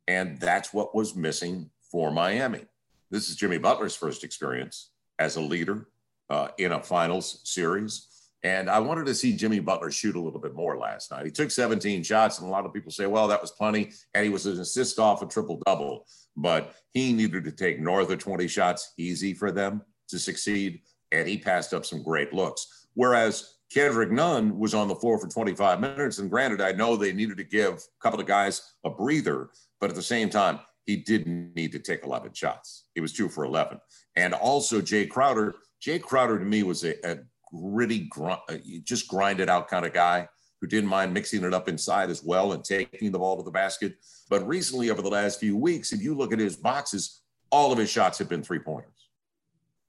And 0.06 0.38
that's 0.40 0.72
what 0.72 0.94
was 0.94 1.14
missing 1.14 1.70
for 1.90 2.10
Miami. 2.10 2.64
This 3.10 3.28
is 3.30 3.36
Jimmy 3.36 3.58
Butler's 3.58 3.96
first 3.96 4.24
experience 4.24 4.90
as 5.18 5.36
a 5.36 5.40
leader 5.40 5.88
uh, 6.30 6.48
in 6.58 6.72
a 6.72 6.82
finals 6.82 7.40
series. 7.44 8.07
And 8.44 8.70
I 8.70 8.78
wanted 8.78 9.06
to 9.06 9.14
see 9.14 9.36
Jimmy 9.36 9.58
Butler 9.58 9.90
shoot 9.90 10.14
a 10.14 10.20
little 10.20 10.40
bit 10.40 10.54
more 10.54 10.78
last 10.78 11.10
night. 11.10 11.24
He 11.24 11.32
took 11.32 11.50
17 11.50 12.04
shots, 12.04 12.38
and 12.38 12.46
a 12.46 12.50
lot 12.50 12.64
of 12.64 12.72
people 12.72 12.92
say, 12.92 13.06
well, 13.06 13.26
that 13.28 13.40
was 13.40 13.50
plenty. 13.50 13.90
And 14.14 14.24
he 14.24 14.30
was 14.30 14.46
an 14.46 14.60
assist 14.60 14.98
off 14.98 15.22
a 15.22 15.26
triple 15.26 15.60
double, 15.66 16.06
but 16.36 16.74
he 16.92 17.12
needed 17.12 17.44
to 17.44 17.52
take 17.52 17.80
north 17.80 18.10
of 18.10 18.18
20 18.18 18.46
shots 18.46 18.92
easy 18.96 19.34
for 19.34 19.50
them 19.50 19.82
to 20.08 20.18
succeed. 20.18 20.82
And 21.10 21.26
he 21.26 21.36
passed 21.36 21.74
up 21.74 21.84
some 21.84 22.02
great 22.02 22.32
looks. 22.32 22.86
Whereas 22.94 23.54
Kendrick 23.72 24.10
Nunn 24.10 24.58
was 24.58 24.72
on 24.72 24.88
the 24.88 24.94
floor 24.94 25.18
for 25.18 25.28
25 25.28 25.80
minutes. 25.80 26.18
And 26.18 26.30
granted, 26.30 26.60
I 26.60 26.72
know 26.72 26.96
they 26.96 27.12
needed 27.12 27.36
to 27.38 27.44
give 27.44 27.74
a 27.74 28.02
couple 28.02 28.20
of 28.20 28.26
guys 28.26 28.74
a 28.84 28.90
breather, 28.90 29.50
but 29.80 29.90
at 29.90 29.96
the 29.96 30.02
same 30.02 30.30
time, 30.30 30.60
he 30.86 30.96
didn't 30.96 31.54
need 31.54 31.72
to 31.72 31.78
take 31.78 32.04
11 32.04 32.32
shots. 32.32 32.86
He 32.94 33.00
was 33.00 33.12
two 33.12 33.28
for 33.28 33.44
11. 33.44 33.78
And 34.16 34.32
also, 34.32 34.80
Jae 34.80 35.08
Crowder. 35.08 35.56
Jae 35.84 36.00
Crowder 36.00 36.38
to 36.38 36.44
me 36.44 36.62
was 36.62 36.82
a, 36.82 36.94
a 37.08 37.18
gritty, 37.52 38.06
gr- 38.08 38.30
uh, 38.30 38.56
just 38.84 39.08
grinded 39.08 39.48
out 39.48 39.68
kind 39.68 39.86
of 39.86 39.92
guy 39.92 40.28
who 40.60 40.66
didn't 40.66 40.90
mind 40.90 41.14
mixing 41.14 41.44
it 41.44 41.54
up 41.54 41.68
inside 41.68 42.10
as 42.10 42.22
well 42.22 42.52
and 42.52 42.64
taking 42.64 43.12
the 43.12 43.18
ball 43.18 43.36
to 43.36 43.42
the 43.42 43.50
basket. 43.50 43.96
But 44.28 44.46
recently, 44.46 44.90
over 44.90 45.02
the 45.02 45.08
last 45.08 45.40
few 45.40 45.56
weeks, 45.56 45.92
if 45.92 46.02
you 46.02 46.14
look 46.14 46.32
at 46.32 46.38
his 46.38 46.56
boxes, 46.56 47.22
all 47.50 47.72
of 47.72 47.78
his 47.78 47.90
shots 47.90 48.18
have 48.18 48.28
been 48.28 48.42
three 48.42 48.58
pointers. 48.58 48.92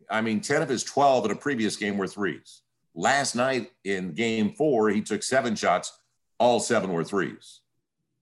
I 0.10 0.22
mean, 0.22 0.42
10 0.42 0.62
of 0.62 0.70
his 0.70 0.84
12 0.84 1.26
in 1.26 1.32
a 1.32 1.36
previous 1.36 1.76
game 1.76 1.98
were 1.98 2.08
threes. 2.08 2.62
Last 2.96 3.36
night 3.36 3.72
in 3.84 4.14
game 4.14 4.54
four, 4.54 4.90
he 4.90 5.02
took 5.02 5.24
seven 5.24 5.56
shots, 5.56 6.00
all 6.40 6.60
seven 6.60 6.92
were 6.92 7.04
threes. 7.04 7.62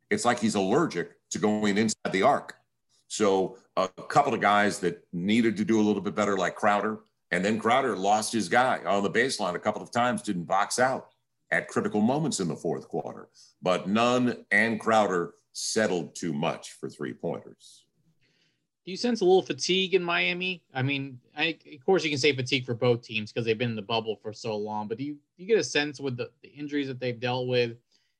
It's 0.10 0.26
like 0.26 0.40
he's 0.40 0.56
allergic 0.56 1.12
to 1.32 1.40
going 1.40 1.78
inside 1.78 2.12
the 2.12 2.24
arc. 2.24 2.56
So, 3.08 3.58
a 3.78 3.88
couple 3.88 4.34
of 4.34 4.42
guys 4.42 4.80
that 4.80 5.06
needed 5.14 5.56
to 5.58 5.66
do 5.66 5.80
a 5.80 5.84
little 5.84 6.02
bit 6.02 6.16
better, 6.16 6.36
like 6.36 6.56
Crowder, 6.56 7.00
and 7.32 7.44
then 7.44 7.60
Crowder 7.60 7.96
lost 7.96 8.32
his 8.32 8.50
guy 8.50 8.80
on 8.86 9.04
the 9.04 9.10
baseline 9.10 9.56
a 9.56 9.60
couple 9.60 9.82
of 9.82 9.92
times, 9.92 10.22
didn't 10.22 10.46
box 10.46 10.80
out 10.80 11.10
at 11.52 11.68
critical 11.68 12.02
moments 12.02 12.40
in 12.40 12.48
the 12.48 12.56
fourth 12.56 12.88
quarter. 12.88 13.30
But 13.62 13.88
Nunn 13.88 14.46
and 14.52 14.80
Crowder 14.80 15.34
settled 15.54 16.16
too 16.16 16.34
much 16.34 16.74
for 16.74 16.90
three 16.90 17.14
pointers. 17.14 17.86
Do 18.86 18.92
you 18.92 18.98
sense 18.98 19.20
a 19.20 19.26
little 19.26 19.42
fatigue 19.42 19.96
in 19.96 20.04
Miami? 20.04 20.64
I 20.74 20.82
mean, 20.82 21.20
I, 21.36 21.58
of 21.74 21.86
course, 21.86 22.06
you 22.06 22.10
can 22.10 22.20
say 22.20 22.34
fatigue 22.34 22.66
for 22.66 22.74
both 22.74 23.02
teams 23.02 23.34
because 23.34 23.46
they've 23.46 23.58
been 23.58 23.72
in 23.72 23.76
the 23.76 23.82
bubble 23.82 24.16
for 24.16 24.32
so 24.32 24.56
long. 24.56 24.88
But 24.88 24.98
do 24.98 25.04
you, 25.04 25.14
do 25.14 25.44
you 25.44 25.46
get 25.46 25.60
a 25.60 25.64
sense 25.64 26.00
with 26.00 26.16
the, 26.16 26.30
the 26.42 26.48
injuries 26.50 26.88
that 26.88 26.98
they've 26.98 27.20
dealt 27.20 27.48
with 27.48 27.76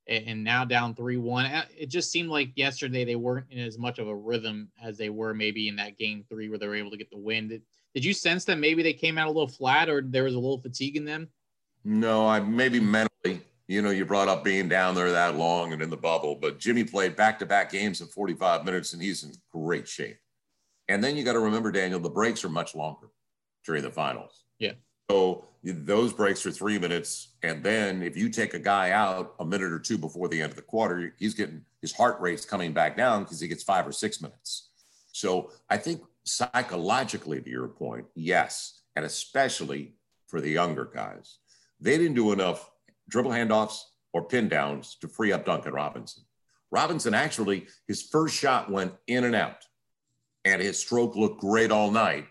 and, 0.08 0.28
and 0.28 0.44
now 0.44 0.66
down 0.66 0.94
3 0.94 1.16
1? 1.16 1.64
It 1.78 1.86
just 1.86 2.12
seemed 2.12 2.30
like 2.30 2.52
yesterday 2.58 3.06
they 3.06 3.16
weren't 3.16 3.46
in 3.50 3.60
as 3.60 3.78
much 3.78 3.98
of 3.98 4.10
a 4.10 4.16
rhythm 4.16 4.70
as 4.84 4.98
they 4.98 5.10
were 5.10 5.34
maybe 5.34 5.70
in 5.70 5.78
that 5.78 5.98
game 5.98 6.26
three 6.28 6.50
where 6.50 6.58
they 6.58 6.68
were 6.68 6.76
able 6.76 6.92
to 6.92 6.98
get 6.98 7.12
the 7.12 7.18
win. 7.18 7.62
Did 7.98 8.06
you 8.06 8.14
sense 8.14 8.46
that 8.46 8.60
maybe 8.60 8.84
they 8.84 8.94
came 8.94 9.18
out 9.18 9.26
a 9.26 9.32
little 9.32 9.48
flat 9.48 9.90
or 9.90 10.04
there 10.04 10.26
was 10.26 10.36
a 10.36 10.40
little 10.40 10.62
fatigue 10.62 10.98
in 10.98 11.04
them? 11.04 11.28
No, 11.84 12.28
I 12.28 12.40
maybe 12.40 12.80
mentally. 12.80 13.42
You 13.68 13.82
know, 13.82 13.90
you 13.90 14.06
brought 14.06 14.28
up 14.28 14.44
being 14.44 14.70
down 14.70 14.94
there 14.94 15.12
that 15.12 15.36
long 15.36 15.74
and 15.74 15.82
in 15.82 15.90
the 15.90 15.98
bubble, 15.98 16.36
but 16.36 16.60
Jimmy 16.60 16.84
played 16.84 17.16
back 17.16 17.40
to 17.40 17.48
back 17.48 17.72
games 17.72 18.00
of 18.00 18.12
45 18.12 18.66
minutes 18.66 18.94
and 18.94 19.02
he's 19.02 19.24
in 19.24 19.32
great 19.52 19.88
shape. 19.88 20.20
And 20.88 21.04
then 21.04 21.18
you 21.18 21.24
got 21.24 21.34
to 21.34 21.40
remember, 21.40 21.72
Daniel, 21.72 22.00
the 22.00 22.08
breaks 22.08 22.46
are 22.46 22.50
much 22.50 22.76
longer 22.76 23.08
during 23.66 23.82
the 23.82 23.90
finals. 23.90 24.44
Yeah. 24.60 24.74
So 25.10 25.48
those 25.64 26.14
breaks 26.14 26.46
are 26.46 26.52
three 26.52 26.78
minutes. 26.78 27.30
And 27.42 27.64
then 27.64 28.04
if 28.04 28.16
you 28.16 28.30
take 28.30 28.54
a 28.54 28.60
guy 28.60 28.92
out 28.92 29.34
a 29.40 29.46
minute 29.46 29.72
or 29.74 29.80
two 29.80 29.98
before 29.98 30.28
the 30.28 30.40
end 30.40 30.52
of 30.52 30.56
the 30.56 30.62
quarter, 30.62 31.16
he's 31.18 31.34
getting 31.34 31.66
his 31.82 31.94
heart 31.94 32.22
rate's 32.22 32.46
coming 32.46 32.74
back 32.74 32.96
down 32.96 33.24
because 33.24 33.40
he 33.40 33.48
gets 33.48 33.64
five 33.64 33.88
or 33.88 33.92
six 33.92 34.22
minutes. 34.22 34.70
So 35.14 35.50
I 35.68 35.78
think 35.78 36.04
psychologically, 36.28 37.42
to 37.42 37.50
your 37.50 37.68
point, 37.68 38.06
yes, 38.16 38.82
and 38.96 39.06
especially 39.06 39.96
for 40.28 40.42
the 40.42 40.50
younger 40.50 40.86
guys, 40.86 41.40
they 41.80 41.98
didn't 41.98 42.16
do 42.16 42.32
enough 42.32 42.70
dribble 43.10 43.32
handoffs 43.32 43.82
or 44.14 44.28
pin 44.28 44.50
downs 44.50 44.98
to 45.02 45.08
free 45.08 45.32
up 45.32 45.46
Duncan 45.46 45.74
Robinson. 45.74 46.24
Robinson 46.72 47.14
actually, 47.14 47.68
his 47.88 48.02
first 48.02 48.36
shot 48.36 48.70
went 48.70 48.94
in 49.08 49.24
and 49.24 49.36
out, 49.36 49.66
and 50.44 50.62
his 50.62 50.80
stroke 50.80 51.16
looked 51.16 51.40
great 51.40 51.72
all 51.72 51.92
night. 51.92 52.26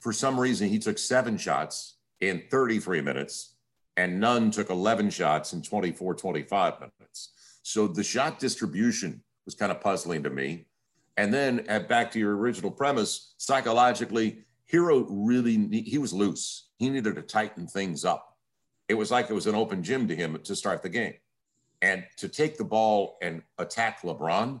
For 0.00 0.12
some 0.12 0.38
reason, 0.38 0.68
he 0.68 0.78
took 0.78 0.98
seven 0.98 1.36
shots 1.36 1.98
in 2.20 2.44
33 2.50 3.00
minutes, 3.00 3.56
and 3.96 4.20
Nunn 4.20 4.50
took 4.50 4.70
11 4.70 5.10
shots 5.10 5.52
in 5.52 5.62
24, 5.62 6.14
25 6.14 6.74
minutes. 6.80 7.32
So 7.62 7.86
the 7.88 8.04
shot 8.04 8.38
distribution 8.38 9.22
was 9.44 9.54
kind 9.54 9.72
of 9.72 9.80
puzzling 9.80 10.22
to 10.22 10.30
me. 10.30 10.66
And 11.16 11.32
then 11.32 11.64
at 11.68 11.88
back 11.88 12.10
to 12.12 12.18
your 12.18 12.36
original 12.36 12.70
premise, 12.70 13.34
psychologically, 13.38 14.44
Herro 14.70 15.06
really 15.08 15.82
he 15.82 15.98
was 15.98 16.12
loose. 16.12 16.68
He 16.78 16.90
needed 16.90 17.14
to 17.14 17.22
tighten 17.22 17.66
things 17.66 18.04
up. 18.04 18.36
It 18.88 18.94
was 18.94 19.10
like 19.10 19.30
it 19.30 19.34
was 19.34 19.46
an 19.46 19.54
open 19.54 19.82
gym 19.82 20.06
to 20.08 20.16
him 20.16 20.38
to 20.44 20.56
start 20.56 20.82
the 20.82 20.88
game. 20.88 21.14
And 21.82 22.04
to 22.18 22.28
take 22.28 22.56
the 22.56 22.64
ball 22.64 23.18
and 23.22 23.42
attack 23.58 24.02
LeBron 24.02 24.60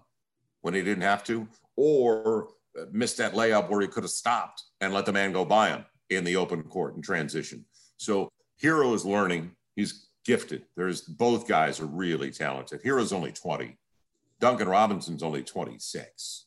when 0.60 0.74
he 0.74 0.82
didn't 0.82 1.02
have 1.02 1.24
to, 1.24 1.48
or 1.76 2.48
uh, 2.78 2.84
miss 2.92 3.14
that 3.14 3.34
layup 3.34 3.68
where 3.70 3.80
he 3.80 3.88
could 3.88 4.04
have 4.04 4.10
stopped 4.10 4.64
and 4.80 4.92
let 4.92 5.06
the 5.06 5.12
man 5.12 5.32
go 5.32 5.44
by 5.44 5.70
him 5.70 5.84
in 6.10 6.24
the 6.24 6.36
open 6.36 6.62
court 6.62 6.94
in 6.94 7.02
transition. 7.02 7.64
So 7.96 8.30
Herro 8.62 8.94
is 8.94 9.04
learning. 9.04 9.52
He's 9.76 10.08
gifted. 10.24 10.64
There's 10.76 11.00
both 11.02 11.48
guys 11.48 11.80
are 11.80 11.86
really 11.86 12.30
talented. 12.30 12.82
Herro's 12.82 13.12
only 13.12 13.32
20. 13.32 13.76
Duncan 14.40 14.68
Robinson's 14.68 15.22
only 15.22 15.42
26. 15.42 16.45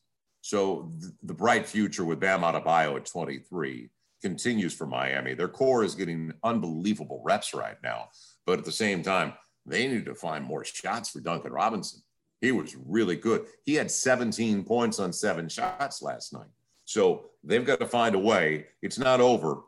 So 0.49 0.91
th- 0.99 1.13
the 1.21 1.35
bright 1.35 1.67
future 1.67 2.03
with 2.03 2.19
Bam 2.19 2.41
Adebayo 2.41 2.95
at 2.95 3.05
23 3.05 3.87
continues 4.19 4.73
for 4.73 4.87
Miami. 4.87 5.35
Their 5.35 5.47
core 5.47 5.83
is 5.83 5.93
getting 5.93 6.33
unbelievable 6.43 7.21
reps 7.23 7.53
right 7.53 7.77
now, 7.83 8.09
but 8.47 8.57
at 8.57 8.65
the 8.65 8.71
same 8.71 9.03
time, 9.03 9.33
they 9.67 9.87
need 9.87 10.05
to 10.05 10.15
find 10.15 10.43
more 10.43 10.65
shots 10.65 11.11
for 11.11 11.19
Duncan 11.19 11.51
Robinson. 11.51 12.01
He 12.41 12.51
was 12.51 12.75
really 12.75 13.15
good. 13.15 13.45
He 13.63 13.75
had 13.75 13.91
17 13.91 14.63
points 14.63 14.97
on 14.97 15.13
seven 15.13 15.49
shots 15.49 16.01
last 16.01 16.33
night. 16.33 16.49
So 16.85 17.25
they've 17.43 17.63
got 17.63 17.79
to 17.81 17.85
find 17.85 18.15
a 18.15 18.19
way. 18.19 18.65
It's 18.81 18.97
not 18.97 19.21
over. 19.21 19.61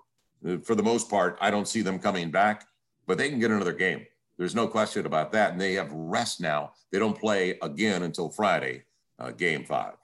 For 0.63 0.73
the 0.73 0.81
most 0.81 1.11
part, 1.11 1.37
I 1.39 1.51
don't 1.51 1.67
see 1.67 1.83
them 1.83 1.99
coming 1.99 2.31
back, 2.31 2.65
but 3.05 3.19
they 3.19 3.29
can 3.29 3.37
get 3.37 3.51
another 3.51 3.73
game. 3.73 4.07
There's 4.39 4.55
no 4.55 4.67
question 4.67 5.05
about 5.05 5.31
that. 5.33 5.51
And 5.51 5.61
they 5.61 5.73
have 5.73 5.91
rest 5.91 6.41
now. 6.41 6.71
They 6.91 6.97
don't 6.97 7.19
play 7.19 7.59
again 7.61 8.01
until 8.01 8.31
Friday, 8.31 8.85
uh, 9.19 9.29
game 9.29 9.63
five. 9.63 10.00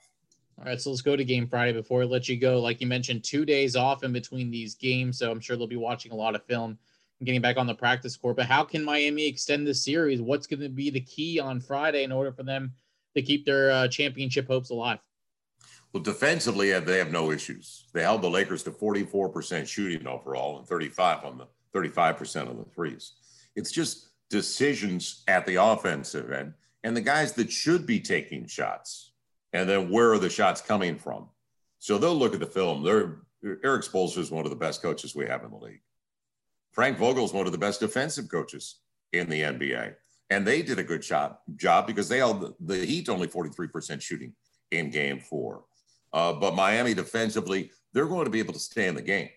All 0.58 0.64
right, 0.64 0.80
so 0.80 0.90
let's 0.90 1.02
go 1.02 1.14
to 1.14 1.24
game 1.24 1.46
Friday 1.46 1.72
before 1.72 2.02
I 2.02 2.04
let 2.04 2.28
you 2.28 2.36
go. 2.36 2.60
Like 2.60 2.80
you 2.80 2.88
mentioned, 2.88 3.22
two 3.22 3.44
days 3.44 3.76
off 3.76 4.02
in 4.02 4.12
between 4.12 4.50
these 4.50 4.74
games, 4.74 5.18
so 5.18 5.30
I'm 5.30 5.38
sure 5.38 5.56
they'll 5.56 5.68
be 5.68 5.76
watching 5.76 6.10
a 6.10 6.16
lot 6.16 6.34
of 6.34 6.44
film 6.46 6.76
and 7.20 7.26
getting 7.26 7.40
back 7.40 7.56
on 7.56 7.68
the 7.68 7.74
practice 7.74 8.16
court. 8.16 8.36
But 8.36 8.46
how 8.46 8.64
can 8.64 8.82
Miami 8.82 9.24
extend 9.24 9.68
this 9.68 9.84
series? 9.84 10.20
What's 10.20 10.48
going 10.48 10.60
to 10.60 10.68
be 10.68 10.90
the 10.90 11.00
key 11.00 11.38
on 11.38 11.60
Friday 11.60 12.02
in 12.02 12.10
order 12.10 12.32
for 12.32 12.42
them 12.42 12.72
to 13.14 13.22
keep 13.22 13.46
their 13.46 13.70
uh, 13.70 13.86
championship 13.86 14.48
hopes 14.48 14.70
alive? 14.70 14.98
Well, 15.92 16.02
defensively, 16.02 16.76
they 16.80 16.98
have 16.98 17.12
no 17.12 17.30
issues. 17.30 17.86
They 17.92 18.02
held 18.02 18.22
the 18.22 18.30
Lakers 18.30 18.64
to 18.64 18.72
44% 18.72 19.66
shooting 19.66 20.08
overall 20.08 20.58
and 20.58 20.66
35 20.66 21.24
on 21.24 21.38
the 21.38 21.46
35% 21.72 22.48
on 22.48 22.58
the 22.58 22.64
threes. 22.64 23.12
It's 23.54 23.70
just 23.70 24.08
decisions 24.28 25.22
at 25.28 25.46
the 25.46 25.54
offensive 25.54 26.32
end 26.32 26.54
and 26.82 26.96
the 26.96 27.00
guys 27.00 27.32
that 27.34 27.52
should 27.52 27.86
be 27.86 28.00
taking 28.00 28.46
shots 28.46 29.12
and 29.52 29.68
then 29.68 29.90
where 29.90 30.12
are 30.12 30.18
the 30.18 30.30
shots 30.30 30.60
coming 30.60 30.98
from? 30.98 31.28
So 31.78 31.98
they'll 31.98 32.14
look 32.14 32.34
at 32.34 32.40
the 32.40 32.46
film. 32.46 32.82
They're, 32.82 33.18
Erik 33.64 33.82
Spoelstra 33.82 34.18
is 34.18 34.30
one 34.30 34.44
of 34.44 34.50
the 34.50 34.56
best 34.56 34.82
coaches 34.82 35.14
we 35.14 35.26
have 35.26 35.44
in 35.44 35.50
the 35.50 35.56
league. 35.56 35.80
Frank 36.72 36.98
Vogel 36.98 37.24
is 37.24 37.32
one 37.32 37.46
of 37.46 37.52
the 37.52 37.58
best 37.58 37.80
defensive 37.80 38.28
coaches 38.28 38.80
in 39.12 39.28
the 39.28 39.42
NBA. 39.42 39.94
And 40.30 40.46
they 40.46 40.60
did 40.62 40.78
a 40.78 40.84
good 40.84 41.02
job, 41.02 41.38
job 41.56 41.86
because 41.86 42.08
they 42.08 42.18
held 42.18 42.40
the, 42.40 42.54
the 42.60 42.84
Heat 42.84 43.08
only 43.08 43.28
43% 43.28 44.02
shooting 44.02 44.34
in 44.70 44.90
game 44.90 45.20
four. 45.20 45.64
Uh, 46.12 46.32
but 46.34 46.54
Miami 46.54 46.94
defensively, 46.94 47.70
they're 47.92 48.06
going 48.06 48.24
to 48.24 48.30
be 48.30 48.38
able 48.38 48.52
to 48.52 48.58
stay 48.58 48.86
in 48.86 48.94
the 48.94 49.02
game 49.02 49.30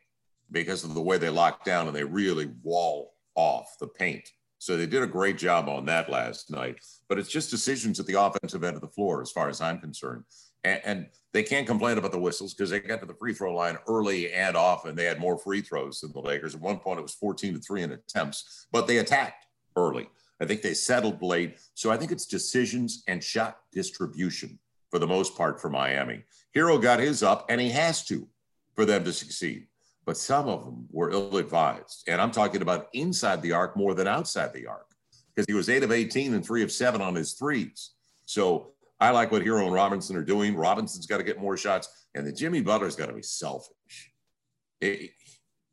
because 0.51 0.83
of 0.83 0.93
the 0.93 1.01
way 1.01 1.17
they 1.17 1.29
lock 1.29 1.63
down 1.63 1.87
and 1.87 1.95
they 1.95 2.03
really 2.03 2.51
wall 2.63 3.13
off 3.35 3.77
the 3.79 3.87
paint 3.87 4.29
so 4.61 4.77
they 4.77 4.85
did 4.85 5.01
a 5.01 5.07
great 5.07 5.39
job 5.39 5.67
on 5.67 5.85
that 5.87 6.07
last 6.07 6.51
night. 6.51 6.75
But 7.09 7.17
it's 7.17 7.31
just 7.31 7.49
decisions 7.49 7.99
at 7.99 8.05
the 8.05 8.21
offensive 8.21 8.63
end 8.63 8.75
of 8.75 8.81
the 8.81 8.87
floor, 8.87 9.19
as 9.19 9.31
far 9.31 9.49
as 9.49 9.59
I'm 9.59 9.79
concerned. 9.79 10.23
And, 10.63 10.79
and 10.85 11.07
they 11.33 11.41
can't 11.41 11.65
complain 11.65 11.97
about 11.97 12.11
the 12.11 12.19
whistles 12.19 12.53
because 12.53 12.69
they 12.69 12.79
got 12.79 12.99
to 12.99 13.07
the 13.07 13.15
free 13.15 13.33
throw 13.33 13.55
line 13.55 13.79
early 13.87 14.31
and 14.31 14.55
often. 14.55 14.93
They 14.93 15.05
had 15.05 15.19
more 15.19 15.39
free 15.39 15.61
throws 15.61 16.01
than 16.01 16.11
the 16.11 16.19
Lakers. 16.19 16.53
At 16.53 16.61
one 16.61 16.77
point, 16.77 16.99
it 16.99 17.01
was 17.01 17.15
14 17.15 17.55
to 17.55 17.59
three 17.59 17.81
in 17.81 17.91
attempts, 17.91 18.67
but 18.71 18.85
they 18.85 18.99
attacked 18.99 19.47
early. 19.75 20.07
I 20.39 20.45
think 20.45 20.61
they 20.61 20.75
settled 20.75 21.23
late. 21.23 21.57
So 21.73 21.89
I 21.89 21.97
think 21.97 22.11
it's 22.11 22.27
decisions 22.27 23.03
and 23.07 23.23
shot 23.23 23.57
distribution 23.71 24.59
for 24.91 24.99
the 24.99 25.07
most 25.07 25.35
part 25.35 25.59
for 25.59 25.71
Miami. 25.71 26.21
Herro 26.55 26.79
got 26.79 26.99
his 26.99 27.23
up, 27.23 27.47
and 27.49 27.59
he 27.59 27.71
has 27.71 28.05
to 28.05 28.27
for 28.75 28.85
them 28.85 29.03
to 29.05 29.11
succeed. 29.11 29.65
But 30.05 30.17
some 30.17 30.47
of 30.47 30.65
them 30.65 30.87
were 30.91 31.11
ill 31.11 31.37
advised. 31.37 32.03
And 32.07 32.19
I'm 32.19 32.31
talking 32.31 32.61
about 32.61 32.87
inside 32.93 33.41
the 33.41 33.51
arc 33.51 33.77
more 33.77 33.93
than 33.93 34.07
outside 34.07 34.53
the 34.53 34.67
arc 34.67 34.87
because 35.35 35.45
he 35.47 35.53
was 35.53 35.69
eight 35.69 35.83
of 35.83 35.91
18 35.91 36.33
and 36.33 36.45
three 36.45 36.63
of 36.63 36.71
seven 36.71 37.01
on 37.01 37.15
his 37.15 37.33
threes. 37.33 37.91
So 38.25 38.71
I 38.99 39.09
like 39.11 39.31
what 39.31 39.43
Herro 39.43 39.65
and 39.65 39.73
Robinson 39.73 40.15
are 40.15 40.23
doing. 40.23 40.55
Robinson's 40.55 41.07
got 41.07 41.17
to 41.17 41.23
get 41.23 41.39
more 41.39 41.57
shots, 41.57 42.05
and 42.13 42.25
the 42.25 42.31
Jimmy 42.31 42.61
Butler's 42.61 42.95
got 42.95 43.07
to 43.07 43.13
be 43.13 43.23
selfish. 43.23 44.11
It, 44.79 45.11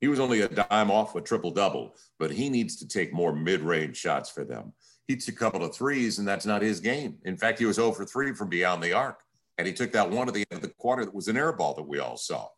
he 0.00 0.08
was 0.08 0.20
only 0.20 0.42
a 0.42 0.48
dime 0.48 0.90
off 0.90 1.14
a 1.14 1.20
triple 1.20 1.50
double, 1.50 1.94
but 2.18 2.30
he 2.30 2.48
needs 2.48 2.76
to 2.76 2.88
take 2.88 3.12
more 3.12 3.34
mid 3.34 3.60
range 3.60 3.96
shots 3.96 4.30
for 4.30 4.44
them. 4.44 4.72
He 5.08 5.16
took 5.16 5.34
a 5.34 5.38
couple 5.38 5.64
of 5.64 5.74
threes, 5.74 6.18
and 6.18 6.28
that's 6.28 6.46
not 6.46 6.62
his 6.62 6.80
game. 6.80 7.18
In 7.24 7.36
fact, 7.36 7.58
he 7.58 7.64
was 7.64 7.76
0 7.76 7.92
for 7.92 8.04
3 8.04 8.34
from 8.34 8.48
beyond 8.48 8.82
the 8.82 8.92
arc, 8.92 9.20
and 9.56 9.66
he 9.66 9.72
took 9.72 9.92
that 9.92 10.10
one 10.10 10.28
at 10.28 10.34
the 10.34 10.44
end 10.50 10.62
of 10.62 10.62
the 10.62 10.74
quarter 10.78 11.04
that 11.04 11.14
was 11.14 11.28
an 11.28 11.36
air 11.36 11.52
ball 11.52 11.74
that 11.74 11.82
we 11.82 11.98
all 11.98 12.16
saw. 12.16 12.48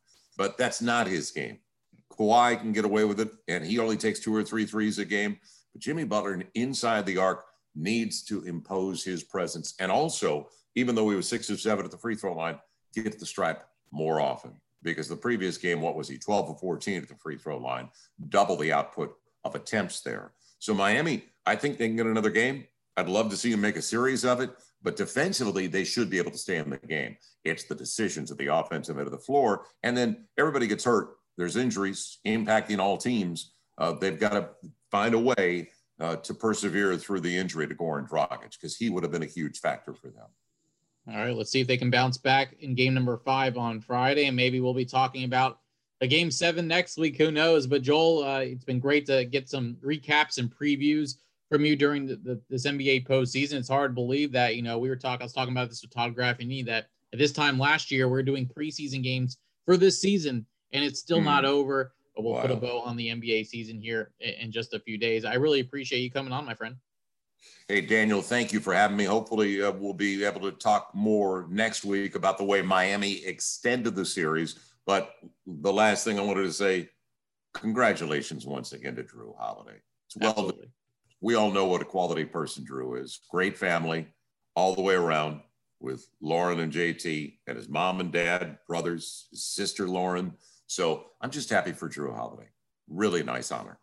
But 0.40 0.56
that's 0.56 0.80
not 0.80 1.06
his 1.06 1.30
game. 1.30 1.58
Kawhi 2.18 2.58
can 2.58 2.72
get 2.72 2.86
away 2.86 3.04
with 3.04 3.20
it, 3.20 3.28
and 3.46 3.62
he 3.62 3.78
only 3.78 3.98
takes 3.98 4.20
two 4.20 4.34
or 4.34 4.42
three 4.42 4.64
threes 4.64 4.98
a 4.98 5.04
game. 5.04 5.38
But 5.74 5.82
Jimmy 5.82 6.04
Butler 6.04 6.42
inside 6.54 7.04
the 7.04 7.18
arc 7.18 7.44
needs 7.74 8.22
to 8.22 8.42
impose 8.44 9.04
his 9.04 9.22
presence. 9.22 9.74
And 9.80 9.92
also, 9.92 10.48
even 10.76 10.94
though 10.94 11.10
he 11.10 11.16
was 11.16 11.28
six 11.28 11.50
or 11.50 11.58
seven 11.58 11.84
at 11.84 11.90
the 11.90 11.98
free 11.98 12.14
throw 12.14 12.34
line, 12.34 12.58
get 12.94 13.18
the 13.18 13.26
stripe 13.26 13.64
more 13.90 14.18
often. 14.18 14.52
Because 14.82 15.10
the 15.10 15.14
previous 15.14 15.58
game, 15.58 15.82
what 15.82 15.94
was 15.94 16.08
he, 16.08 16.16
12 16.16 16.48
or 16.48 16.56
14 16.56 17.02
at 17.02 17.08
the 17.08 17.16
free 17.16 17.36
throw 17.36 17.58
line, 17.58 17.90
double 18.30 18.56
the 18.56 18.72
output 18.72 19.14
of 19.44 19.54
attempts 19.54 20.00
there. 20.00 20.32
So 20.58 20.72
Miami, 20.72 21.24
I 21.44 21.54
think 21.54 21.76
they 21.76 21.86
can 21.86 21.96
get 21.96 22.06
another 22.06 22.30
game. 22.30 22.64
I'd 22.96 23.10
love 23.10 23.28
to 23.28 23.36
see 23.36 23.50
them 23.50 23.60
make 23.60 23.76
a 23.76 23.82
series 23.82 24.24
of 24.24 24.40
it, 24.40 24.52
but 24.82 24.96
defensively, 24.96 25.66
they 25.66 25.84
should 25.84 26.10
be 26.10 26.18
able 26.18 26.30
to 26.30 26.38
stay 26.38 26.56
in 26.56 26.70
the 26.70 26.78
game. 26.78 27.16
It's 27.44 27.64
the 27.64 27.74
decisions 27.74 28.30
of 28.30 28.38
the 28.38 28.46
offensive 28.46 28.98
end 28.98 29.06
of 29.06 29.12
the 29.12 29.18
floor. 29.18 29.66
And 29.82 29.96
then 29.96 30.26
everybody 30.38 30.66
gets 30.66 30.84
hurt. 30.84 31.16
There's 31.36 31.56
injuries 31.56 32.18
impacting 32.26 32.78
all 32.78 32.96
teams. 32.96 33.52
Uh, 33.78 33.92
they've 33.92 34.18
got 34.18 34.32
to 34.32 34.48
find 34.90 35.14
a 35.14 35.18
way 35.18 35.68
uh, 36.00 36.16
to 36.16 36.34
persevere 36.34 36.96
through 36.96 37.20
the 37.20 37.36
injury 37.36 37.66
to 37.68 37.74
Goran 37.74 38.08
Dragic 38.08 38.52
because 38.52 38.76
he 38.76 38.90
would 38.90 39.02
have 39.02 39.12
been 39.12 39.22
a 39.22 39.26
huge 39.26 39.58
factor 39.58 39.94
for 39.94 40.08
them. 40.08 40.26
All 41.08 41.16
right, 41.16 41.34
let's 41.34 41.50
see 41.50 41.60
if 41.60 41.66
they 41.66 41.76
can 41.76 41.90
bounce 41.90 42.18
back 42.18 42.56
in 42.60 42.74
game 42.74 42.94
number 42.94 43.16
five 43.18 43.56
on 43.56 43.80
Friday, 43.80 44.26
and 44.26 44.36
maybe 44.36 44.60
we'll 44.60 44.74
be 44.74 44.84
talking 44.84 45.24
about 45.24 45.58
a 46.00 46.06
game 46.06 46.30
seven 46.30 46.68
next 46.68 46.98
week. 46.98 47.16
Who 47.18 47.30
knows? 47.30 47.66
But 47.66 47.82
Joel, 47.82 48.24
uh, 48.24 48.40
it's 48.40 48.64
been 48.64 48.80
great 48.80 49.06
to 49.06 49.24
get 49.24 49.48
some 49.48 49.76
recaps 49.84 50.38
and 50.38 50.54
previews 50.54 51.16
from 51.50 51.64
you 51.64 51.76
during 51.76 52.06
the, 52.06 52.16
the, 52.16 52.40
this 52.48 52.66
NBA 52.66 53.06
postseason. 53.06 53.54
It's 53.54 53.68
hard 53.68 53.90
to 53.90 53.94
believe 53.94 54.32
that 54.32 54.56
you 54.56 54.62
know 54.62 54.78
we 54.78 54.88
were 54.88 54.96
talking. 54.96 55.22
I 55.22 55.24
was 55.24 55.32
talking 55.32 55.52
about 55.52 55.68
this 55.68 55.82
with 55.82 55.92
Todd 55.92 56.14
Graffagnini 56.14 56.64
that 56.66 56.86
at 57.12 57.18
this 57.18 57.32
time 57.32 57.58
last 57.58 57.90
year 57.90 58.08
we 58.08 58.18
are 58.18 58.22
doing 58.22 58.46
preseason 58.46 59.02
games 59.02 59.38
for 59.66 59.76
this 59.76 60.00
season, 60.00 60.46
and 60.72 60.84
it's 60.84 61.00
still 61.00 61.20
mm. 61.20 61.24
not 61.24 61.44
over. 61.44 61.92
But 62.14 62.24
we'll 62.24 62.34
wow. 62.34 62.42
put 62.42 62.50
a 62.50 62.56
bow 62.56 62.80
on 62.80 62.96
the 62.96 63.08
NBA 63.08 63.46
season 63.46 63.80
here 63.80 64.12
in, 64.20 64.34
in 64.34 64.52
just 64.52 64.74
a 64.74 64.80
few 64.80 64.98
days. 64.98 65.24
I 65.24 65.34
really 65.34 65.60
appreciate 65.60 66.00
you 66.00 66.10
coming 66.10 66.32
on, 66.32 66.44
my 66.44 66.54
friend. 66.54 66.76
Hey, 67.68 67.80
Daniel, 67.80 68.20
thank 68.20 68.52
you 68.52 68.60
for 68.60 68.74
having 68.74 68.96
me. 68.96 69.04
Hopefully, 69.04 69.62
uh, 69.62 69.72
we'll 69.72 69.94
be 69.94 70.24
able 70.24 70.40
to 70.42 70.52
talk 70.52 70.90
more 70.94 71.46
next 71.48 71.84
week 71.84 72.14
about 72.14 72.36
the 72.36 72.44
way 72.44 72.62
Miami 72.62 73.24
extended 73.24 73.94
the 73.94 74.04
series. 74.04 74.58
But 74.86 75.14
the 75.46 75.72
last 75.72 76.04
thing 76.04 76.18
I 76.18 76.22
wanted 76.22 76.42
to 76.42 76.52
say 76.52 76.90
congratulations 77.54 78.46
once 78.46 78.72
again 78.72 78.96
to 78.96 79.02
Jrue 79.02 79.36
Holiday. 79.36 79.78
It's 80.06 80.16
well. 80.16 80.52
We 81.20 81.34
all 81.34 81.50
know 81.50 81.66
what 81.66 81.82
a 81.82 81.86
quality 81.86 82.24
person 82.24 82.64
Jrue 82.64 83.00
is. 83.00 83.20
Great 83.30 83.56
family 83.56 84.06
all 84.54 84.74
the 84.74 84.82
way 84.82 84.94
around 84.94 85.40
with 85.80 86.06
Lauren 86.20 86.60
and 86.60 86.72
JT 86.72 87.38
and 87.46 87.56
his 87.56 87.68
mom 87.68 88.00
and 88.00 88.12
dad, 88.12 88.58
brothers, 88.66 89.28
his 89.30 89.44
sister 89.44 89.86
Lauren. 89.86 90.32
So 90.66 91.06
I'm 91.20 91.30
just 91.30 91.50
happy 91.50 91.72
for 91.72 91.88
Jrue 91.88 92.14
Holiday. 92.14 92.48
Really 92.88 93.22
nice 93.22 93.50
honor. 93.50 93.78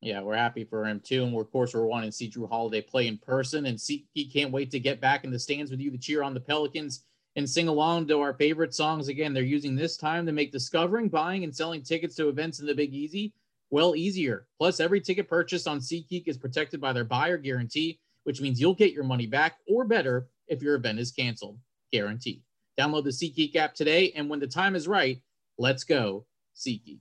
Yeah, 0.00 0.20
we're 0.20 0.36
happy 0.36 0.64
for 0.64 0.84
him 0.84 1.00
too. 1.00 1.24
And 1.24 1.36
of 1.38 1.50
course, 1.50 1.74
we're 1.74 1.86
wanting 1.86 2.10
to 2.10 2.16
see 2.16 2.30
Jrue 2.30 2.48
Holiday 2.48 2.80
play 2.80 3.06
in 3.06 3.18
person. 3.18 3.66
And 3.66 3.80
see, 3.80 4.06
he 4.12 4.26
can't 4.26 4.50
wait 4.50 4.70
to 4.72 4.80
get 4.80 5.00
back 5.00 5.24
in 5.24 5.30
the 5.30 5.38
stands 5.38 5.70
with 5.70 5.80
you 5.80 5.90
to 5.90 5.98
cheer 5.98 6.22
on 6.22 6.34
the 6.34 6.40
Pelicans 6.40 7.04
and 7.36 7.48
sing 7.48 7.68
along 7.68 8.08
to 8.08 8.20
our 8.20 8.34
favorite 8.34 8.74
songs. 8.74 9.08
Again, 9.08 9.32
they're 9.32 9.42
using 9.42 9.74
this 9.74 9.96
time 9.96 10.26
to 10.26 10.32
make 10.32 10.52
discovering, 10.52 11.08
buying, 11.08 11.44
and 11.44 11.54
selling 11.54 11.82
tickets 11.82 12.16
to 12.16 12.28
events 12.28 12.60
in 12.60 12.66
the 12.66 12.74
Big 12.74 12.92
Easy 12.92 13.32
well 13.72 13.96
easier. 13.96 14.46
Plus, 14.58 14.78
every 14.78 15.00
ticket 15.00 15.28
purchased 15.28 15.66
on 15.66 15.80
SeatGeek 15.80 16.28
is 16.28 16.38
protected 16.38 16.80
by 16.80 16.92
their 16.92 17.04
buyer 17.04 17.38
guarantee, 17.38 17.98
which 18.22 18.40
means 18.40 18.60
you'll 18.60 18.74
get 18.74 18.92
your 18.92 19.02
money 19.02 19.26
back 19.26 19.56
or 19.66 19.84
better 19.84 20.28
if 20.46 20.62
your 20.62 20.76
event 20.76 21.00
is 21.00 21.10
canceled. 21.10 21.58
Guaranteed. 21.90 22.42
Download 22.78 23.02
the 23.02 23.10
SeatGeek 23.10 23.56
app 23.56 23.74
today, 23.74 24.12
and 24.14 24.28
when 24.28 24.38
the 24.38 24.46
time 24.46 24.76
is 24.76 24.86
right, 24.86 25.20
let's 25.58 25.82
go 25.82 26.26
SeatGeek. 26.54 27.00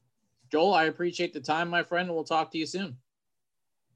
Joel, 0.51 0.73
I 0.73 0.85
appreciate 0.85 1.33
the 1.33 1.39
time, 1.39 1.69
my 1.69 1.83
friend, 1.83 2.07
and 2.07 2.15
we'll 2.15 2.23
talk 2.23 2.51
to 2.51 2.57
you 2.57 2.65
soon. 2.65 2.97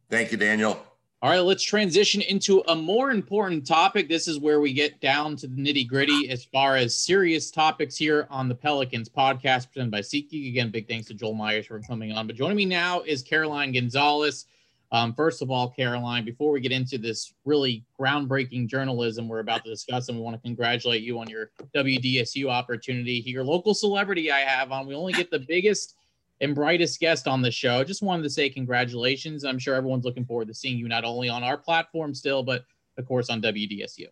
Thank 0.09 0.31
you, 0.31 0.37
Daniel. 0.37 0.85
All 1.21 1.29
right, 1.31 1.39
let's 1.39 1.63
transition 1.63 2.21
into 2.21 2.61
a 2.67 2.75
more 2.75 3.09
important 3.09 3.65
topic. 3.65 4.09
This 4.09 4.27
is 4.27 4.37
where 4.37 4.59
we 4.59 4.73
get 4.73 4.99
down 4.99 5.37
to 5.37 5.47
the 5.47 5.55
nitty 5.55 5.87
gritty 5.87 6.29
as 6.29 6.43
far 6.43 6.75
as 6.75 6.93
serious 6.93 7.49
topics 7.49 7.95
here 7.95 8.27
on 8.29 8.49
the 8.49 8.53
Pelicans 8.53 9.07
podcast 9.07 9.71
presented 9.71 9.91
by 9.91 10.01
SeatGeek. 10.01 10.49
Again, 10.49 10.71
big 10.71 10.87
thanks 10.89 11.07
to 11.07 11.13
Joel 11.13 11.33
Meyers 11.33 11.67
for 11.67 11.79
coming 11.79 12.11
on. 12.11 12.27
But 12.27 12.35
joining 12.35 12.57
me 12.57 12.65
now 12.65 13.01
is 13.01 13.23
Caroline 13.23 13.71
Gonzalez. 13.71 14.45
Um, 14.91 15.13
first 15.13 15.41
of 15.41 15.49
all, 15.49 15.69
Caroline, 15.69 16.25
before 16.25 16.51
we 16.51 16.59
get 16.59 16.73
into 16.73 16.97
this 16.97 17.33
really 17.45 17.85
groundbreaking 17.99 18.67
journalism 18.67 19.27
we're 19.27 19.39
about 19.39 19.63
to 19.63 19.69
discuss, 19.69 20.09
and 20.09 20.17
we 20.17 20.23
want 20.23 20.35
to 20.35 20.41
congratulate 20.41 21.01
you 21.01 21.17
on 21.17 21.29
your 21.29 21.49
WDSU 21.73 22.49
opportunity. 22.49 23.23
Your 23.25 23.45
local 23.45 23.73
celebrity 23.73 24.31
I 24.31 24.41
have 24.41 24.71
on. 24.71 24.85
We 24.85 24.93
only 24.95 25.13
get 25.13 25.31
the 25.31 25.39
biggest 25.39 25.95
and 26.41 26.55
brightest 26.55 26.99
guest 26.99 27.27
on 27.27 27.41
the 27.41 27.51
show. 27.51 27.83
Just 27.83 28.01
wanted 28.01 28.23
to 28.23 28.29
say 28.29 28.49
congratulations. 28.49 29.45
I'm 29.45 29.59
sure 29.59 29.75
everyone's 29.75 30.05
looking 30.05 30.25
forward 30.25 30.47
to 30.47 30.53
seeing 30.53 30.77
you 30.77 30.87
not 30.87 31.05
only 31.05 31.29
on 31.29 31.43
our 31.43 31.57
platform 31.57 32.13
still, 32.13 32.43
but 32.43 32.65
of 32.97 33.05
course 33.05 33.29
on 33.29 33.41
WDSU. 33.41 34.07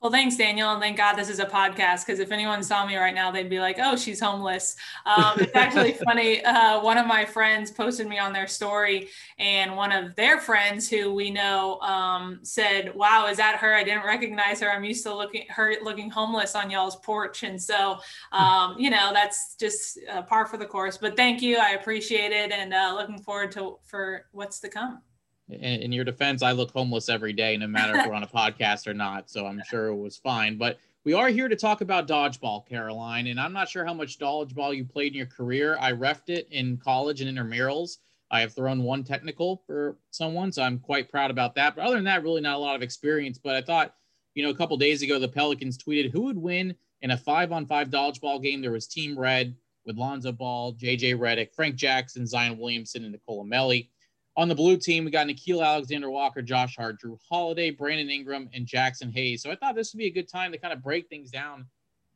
Well, 0.00 0.12
thanks, 0.12 0.36
Daniel. 0.36 0.70
And 0.70 0.80
thank 0.80 0.96
God 0.96 1.14
this 1.14 1.28
is 1.28 1.40
a 1.40 1.44
podcast 1.44 2.06
because 2.06 2.20
if 2.20 2.30
anyone 2.30 2.62
saw 2.62 2.86
me 2.86 2.94
right 2.94 3.14
now, 3.14 3.32
they'd 3.32 3.50
be 3.50 3.58
like, 3.58 3.78
oh, 3.82 3.96
she's 3.96 4.20
homeless. 4.20 4.76
Um, 5.04 5.32
it's 5.38 5.56
actually 5.56 5.92
funny. 6.04 6.44
Uh, 6.44 6.80
one 6.80 6.98
of 6.98 7.06
my 7.08 7.24
friends 7.24 7.72
posted 7.72 8.06
me 8.06 8.16
on 8.16 8.32
their 8.32 8.46
story, 8.46 9.08
and 9.40 9.74
one 9.74 9.90
of 9.90 10.14
their 10.14 10.38
friends 10.38 10.88
who 10.88 11.12
we 11.12 11.32
know 11.32 11.80
um, 11.80 12.38
said, 12.44 12.94
wow, 12.94 13.26
is 13.26 13.38
that 13.38 13.56
her? 13.56 13.74
I 13.74 13.82
didn't 13.82 14.04
recognize 14.04 14.60
her. 14.60 14.70
I'm 14.70 14.84
used 14.84 15.02
to 15.02 15.12
looking 15.12 15.46
her 15.48 15.74
looking 15.82 16.10
homeless 16.10 16.54
on 16.54 16.70
y'all's 16.70 16.96
porch. 16.96 17.42
And 17.42 17.60
so, 17.60 17.98
um, 18.30 18.76
you 18.78 18.90
know, 18.90 19.10
that's 19.12 19.56
just 19.56 19.98
uh, 20.08 20.22
par 20.22 20.46
for 20.46 20.58
the 20.58 20.66
course. 20.66 20.96
But 20.96 21.16
thank 21.16 21.42
you. 21.42 21.58
I 21.58 21.70
appreciate 21.70 22.30
it 22.30 22.52
and 22.52 22.72
uh, 22.72 22.94
looking 22.96 23.18
forward 23.18 23.50
to 23.52 23.78
for 23.82 24.26
what's 24.30 24.60
to 24.60 24.68
come 24.68 25.02
in, 25.48 25.82
in 25.82 25.92
your 25.92 26.04
defense, 26.04 26.42
I 26.42 26.52
look 26.52 26.70
homeless 26.70 27.08
every 27.08 27.32
day, 27.32 27.56
no 27.56 27.66
matter 27.66 27.98
if 27.98 28.06
we're 28.06 28.14
on 28.14 28.22
a 28.22 28.26
podcast 28.34 28.86
or 28.86 28.94
not. 28.94 29.30
So 29.30 29.46
I'm 29.46 29.62
sure 29.68 29.86
it 29.86 29.96
was 29.96 30.16
fine. 30.16 30.58
But 30.58 30.78
we 31.04 31.14
are 31.14 31.28
here 31.28 31.48
to 31.48 31.56
talk 31.56 31.80
about 31.80 32.08
dodgeball, 32.08 32.66
Caroline. 32.68 33.28
And 33.28 33.40
I'm 33.40 33.52
not 33.52 33.68
sure 33.68 33.84
how 33.84 33.94
much 33.94 34.18
dodgeball 34.18 34.76
you 34.76 34.84
played 34.84 35.12
in 35.12 35.18
your 35.18 35.26
career. 35.26 35.76
I 35.80 35.92
refed 35.92 36.28
it 36.28 36.48
in 36.50 36.76
college 36.76 37.20
and 37.20 37.36
intramurals. 37.36 37.98
I 38.30 38.40
have 38.40 38.52
thrown 38.52 38.82
one 38.82 39.04
technical 39.04 39.62
for 39.66 39.96
someone, 40.10 40.52
so 40.52 40.62
I'm 40.62 40.78
quite 40.78 41.10
proud 41.10 41.30
about 41.30 41.54
that. 41.54 41.76
But 41.76 41.86
other 41.86 41.94
than 41.94 42.04
that, 42.04 42.22
really 42.22 42.42
not 42.42 42.56
a 42.56 42.58
lot 42.58 42.76
of 42.76 42.82
experience. 42.82 43.38
But 43.38 43.54
I 43.54 43.62
thought, 43.62 43.94
you 44.34 44.42
know, 44.42 44.50
a 44.50 44.54
couple 44.54 44.76
days 44.76 45.02
ago, 45.02 45.18
the 45.18 45.28
Pelicans 45.28 45.78
tweeted 45.78 46.12
who 46.12 46.22
would 46.22 46.36
win 46.36 46.74
in 47.00 47.12
a 47.12 47.16
five 47.16 47.52
on 47.52 47.66
five 47.66 47.88
dodgeball 47.88 48.42
game. 48.42 48.60
There 48.60 48.72
was 48.72 48.86
Team 48.86 49.18
Red 49.18 49.56
with 49.86 49.96
Lonzo 49.96 50.32
Ball, 50.32 50.74
JJ 50.74 51.16
Redick, 51.16 51.54
Frank 51.54 51.76
Jackson, 51.76 52.26
Zion 52.26 52.58
Williamson, 52.58 53.04
and 53.04 53.12
Nicolo 53.12 53.44
Melli. 53.44 53.88
On 54.38 54.46
the 54.46 54.54
blue 54.54 54.76
team, 54.76 55.04
we 55.04 55.10
got 55.10 55.26
Nickeil 55.26 55.66
Alexander 55.66 56.08
Walker, 56.10 56.42
Josh 56.42 56.76
Hart, 56.76 57.00
Jrue 57.02 57.18
Holiday, 57.28 57.72
Brandon 57.72 58.08
Ingram, 58.08 58.48
and 58.54 58.64
Jaxson 58.64 59.12
Hayes. 59.12 59.42
So 59.42 59.50
I 59.50 59.56
thought 59.56 59.74
this 59.74 59.92
would 59.92 59.98
be 59.98 60.06
a 60.06 60.12
good 60.12 60.28
time 60.28 60.52
to 60.52 60.58
kind 60.58 60.72
of 60.72 60.80
break 60.80 61.08
things 61.08 61.32
down 61.32 61.66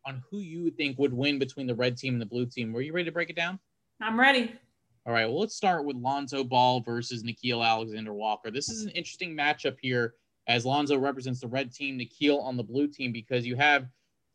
on 0.07 0.23
who 0.31 0.39
you 0.39 0.71
think 0.71 0.97
would 1.01 1.13
win 1.13 1.41
between 1.41 1.67
the 1.67 1.75
red 1.75 1.97
team 1.97 2.13
and 2.15 2.23
the 2.23 2.27
blue 2.27 2.47
team. 2.47 2.73
Were 2.73 2.81
you 2.81 2.93
ready 2.93 3.07
to 3.07 3.13
break 3.13 3.29
it 3.29 3.35
down? 3.35 3.59
I'm 4.01 4.21
ready. 4.21 4.55
All 5.05 5.13
right. 5.13 5.27
Well, 5.27 5.41
let's 5.41 5.57
start 5.57 5.85
with 5.85 5.97
Lonzo 5.97 6.45
Ball 6.45 6.81
versus 6.83 7.25
Nickeil 7.25 7.67
Alexander 7.67 8.13
Walker. 8.13 8.53
This 8.53 8.69
is 8.69 8.85
an 8.85 8.91
interesting 8.91 9.37
matchup 9.37 9.79
here 9.83 10.15
as 10.47 10.65
Lonzo 10.65 10.97
represents 10.99 11.41
the 11.41 11.49
red 11.49 11.73
team, 11.73 11.99
Nickeil 11.99 12.41
on 12.41 12.57
the 12.57 12.63
blue 12.63 12.87
team, 12.87 13.11
because 13.11 13.45
you 13.45 13.57
have 13.57 13.89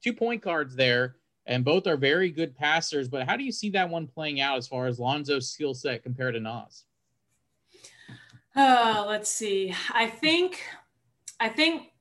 two 0.03 0.11
point 0.11 0.41
guards 0.41 0.75
there 0.75 1.15
and 1.45 1.63
both 1.63 1.87
are 1.87 1.95
very 1.95 2.31
good 2.31 2.53
passers. 2.53 3.07
But 3.07 3.25
how 3.25 3.37
do 3.37 3.45
you 3.45 3.51
see 3.53 3.69
that 3.69 3.89
one 3.89 4.07
playing 4.07 4.41
out 4.41 4.57
as 4.57 4.67
far 4.67 4.87
as 4.87 4.99
Lonzo's 4.99 5.51
skill 5.51 5.73
set 5.73 6.03
compared 6.03 6.33
to 6.33 6.41
Naz? 6.41 6.83
Oh, 8.59 9.05
let's 9.07 9.29
see. 9.29 9.73
I 9.93 10.07
think 10.07 10.63
I 11.39 11.47
think 11.47 11.93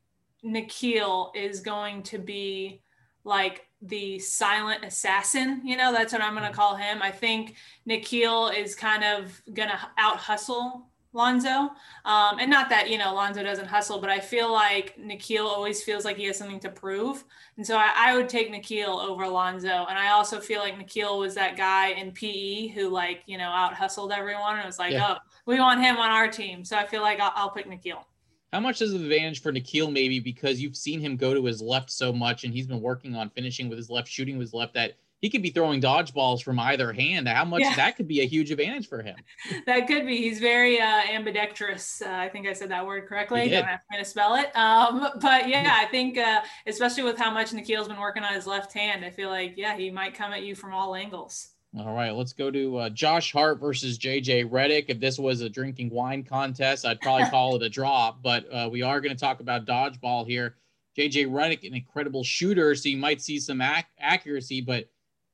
Nickeil 0.42 1.36
is 1.36 1.60
going 1.60 2.02
to 2.04 2.18
be 2.18 2.82
like 3.24 3.66
the 3.82 4.18
silent 4.18 4.82
assassin. 4.82 5.60
You 5.64 5.76
know, 5.76 5.92
that's 5.92 6.14
what 6.14 6.22
I'm 6.22 6.34
going 6.34 6.48
to 6.48 6.56
call 6.56 6.74
him. 6.74 7.02
I 7.02 7.10
think 7.10 7.56
Nickeil 7.86 8.56
is 8.56 8.74
kind 8.74 9.04
of 9.04 9.40
going 9.52 9.68
to 9.68 9.78
out 9.98 10.16
hustle 10.16 10.88
Lonzo. 11.16 11.70
Um, 12.04 12.38
and 12.38 12.50
not 12.50 12.68
that, 12.68 12.90
you 12.90 12.98
know, 12.98 13.14
Lonzo 13.14 13.42
doesn't 13.42 13.66
hustle, 13.66 13.98
but 13.98 14.10
I 14.10 14.20
feel 14.20 14.52
like 14.52 14.96
Nickeil 14.98 15.44
always 15.44 15.82
feels 15.82 16.04
like 16.04 16.16
he 16.16 16.26
has 16.26 16.36
something 16.36 16.60
to 16.60 16.68
prove. 16.68 17.24
And 17.56 17.66
so 17.66 17.76
I, 17.76 17.92
I, 17.96 18.16
would 18.16 18.28
take 18.28 18.52
Nickeil 18.52 19.02
over 19.02 19.26
Lonzo. 19.26 19.86
And 19.88 19.98
I 19.98 20.10
also 20.10 20.40
feel 20.40 20.60
like 20.60 20.78
Nickeil 20.78 21.18
was 21.18 21.34
that 21.34 21.56
guy 21.56 21.88
in 21.88 22.12
PE 22.12 22.68
who, 22.68 22.90
like, 22.90 23.22
you 23.26 23.38
know, 23.38 23.48
out 23.48 23.74
hustled 23.74 24.12
everyone. 24.12 24.56
And 24.56 24.64
it 24.64 24.66
was 24.66 24.78
like, 24.78 24.92
yeah. 24.92 25.14
oh, 25.14 25.16
we 25.46 25.58
want 25.58 25.80
him 25.80 25.96
on 25.96 26.10
our 26.10 26.28
team. 26.28 26.64
So 26.64 26.76
I 26.76 26.86
feel 26.86 27.02
like 27.02 27.20
I'll, 27.20 27.32
I'll 27.34 27.50
pick 27.50 27.66
Nickeil. 27.66 28.04
How 28.52 28.60
much 28.60 28.80
is 28.80 28.92
the 28.92 28.98
advantage 28.98 29.42
for 29.42 29.52
Nickeil, 29.52 29.90
maybe 29.90 30.20
because 30.20 30.60
you've 30.60 30.76
seen 30.76 31.00
him 31.00 31.16
go 31.16 31.34
to 31.34 31.44
his 31.44 31.60
left 31.60 31.90
so 31.90 32.12
much 32.12 32.44
and 32.44 32.52
he's 32.52 32.66
been 32.66 32.80
working 32.80 33.14
on 33.14 33.30
finishing 33.30 33.68
with 33.68 33.78
his 33.78 33.90
left, 33.90 34.08
shooting 34.08 34.38
with 34.38 34.46
his 34.46 34.54
left 34.54 34.74
that 34.74 34.94
he 35.20 35.30
could 35.30 35.42
be 35.42 35.50
throwing 35.50 35.80
dodgeballs 35.80 36.42
from 36.42 36.60
either 36.60 36.92
hand. 36.92 37.26
How 37.26 37.44
much 37.44 37.62
yeah. 37.62 37.74
that 37.74 37.96
could 37.96 38.06
be 38.06 38.20
a 38.20 38.26
huge 38.26 38.50
advantage 38.50 38.88
for 38.88 39.02
him? 39.02 39.16
That 39.66 39.88
could 39.88 40.06
be. 40.06 40.18
He's 40.18 40.38
very 40.38 40.80
uh, 40.80 41.02
ambidextrous. 41.10 42.02
Uh, 42.02 42.10
I 42.10 42.28
think 42.28 42.46
I 42.46 42.52
said 42.52 42.70
that 42.70 42.86
word 42.86 43.06
correctly. 43.08 43.48
Don't 43.48 43.64
have 43.64 43.80
to 43.98 44.04
spell 44.04 44.36
it. 44.36 44.54
Um, 44.56 45.08
but 45.20 45.48
yeah, 45.48 45.78
I 45.80 45.86
think 45.86 46.18
uh, 46.18 46.42
especially 46.66 47.02
with 47.02 47.18
how 47.18 47.30
much 47.30 47.50
Nickeil's 47.50 47.88
been 47.88 47.98
working 47.98 48.22
on 48.22 48.32
his 48.34 48.46
left 48.46 48.72
hand, 48.72 49.04
I 49.04 49.10
feel 49.10 49.28
like 49.28 49.54
yeah, 49.56 49.76
he 49.76 49.90
might 49.90 50.14
come 50.14 50.32
at 50.32 50.44
you 50.44 50.54
from 50.54 50.72
all 50.72 50.94
angles. 50.94 51.48
All 51.78 51.92
right, 51.92 52.14
let's 52.14 52.32
go 52.32 52.50
to 52.50 52.76
uh, 52.78 52.88
Josh 52.88 53.32
Hart 53.32 53.60
versus 53.60 53.98
JJ 53.98 54.48
Redick. 54.48 54.86
If 54.88 54.98
this 54.98 55.18
was 55.18 55.42
a 55.42 55.48
drinking 55.50 55.90
wine 55.90 56.22
contest, 56.22 56.86
I'd 56.86 57.00
probably 57.02 57.24
call 57.30 57.56
it 57.56 57.62
a 57.62 57.68
draw. 57.68 58.14
But 58.22 58.46
uh, 58.50 58.68
we 58.72 58.80
are 58.80 58.98
going 59.00 59.14
to 59.14 59.20
talk 59.20 59.40
about 59.40 59.66
dodgeball 59.66 60.26
here. 60.26 60.56
JJ 60.96 61.28
Redick, 61.28 61.66
an 61.66 61.74
incredible 61.74 62.24
shooter, 62.24 62.74
so 62.74 62.88
you 62.88 62.96
might 62.96 63.20
see 63.20 63.38
some 63.38 63.60
ac- 63.60 63.84
accuracy, 64.00 64.62
but 64.62 64.88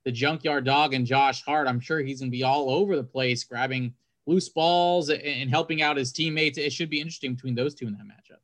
the 0.05 0.11
junkyard 0.11 0.65
dog 0.65 0.95
and 0.95 1.07
Josh 1.07 1.45
Hart, 1.45 1.69
I'm 1.69 1.79
sure 1.79 2.01
he's 2.01 2.19
going 2.19 2.33
to 2.33 2.37
be 2.37 2.43
all 2.43 2.71
over 2.71 2.97
the 2.97 3.05
place 3.05 3.45
grabbing 3.45 3.95
loose 4.27 4.49
balls 4.49 5.11
and 5.11 5.49
helping 5.49 5.81
out 5.81 5.97
his 5.97 6.13
teammates. 6.13 6.59
It 6.59 6.73
should 6.73 6.91
be 6.91 7.01
interesting 7.01 7.35
between 7.35 7.55
those 7.55 7.77
two 7.77 7.87
in 7.87 7.93
that 7.93 8.05
matchup. 8.05 8.42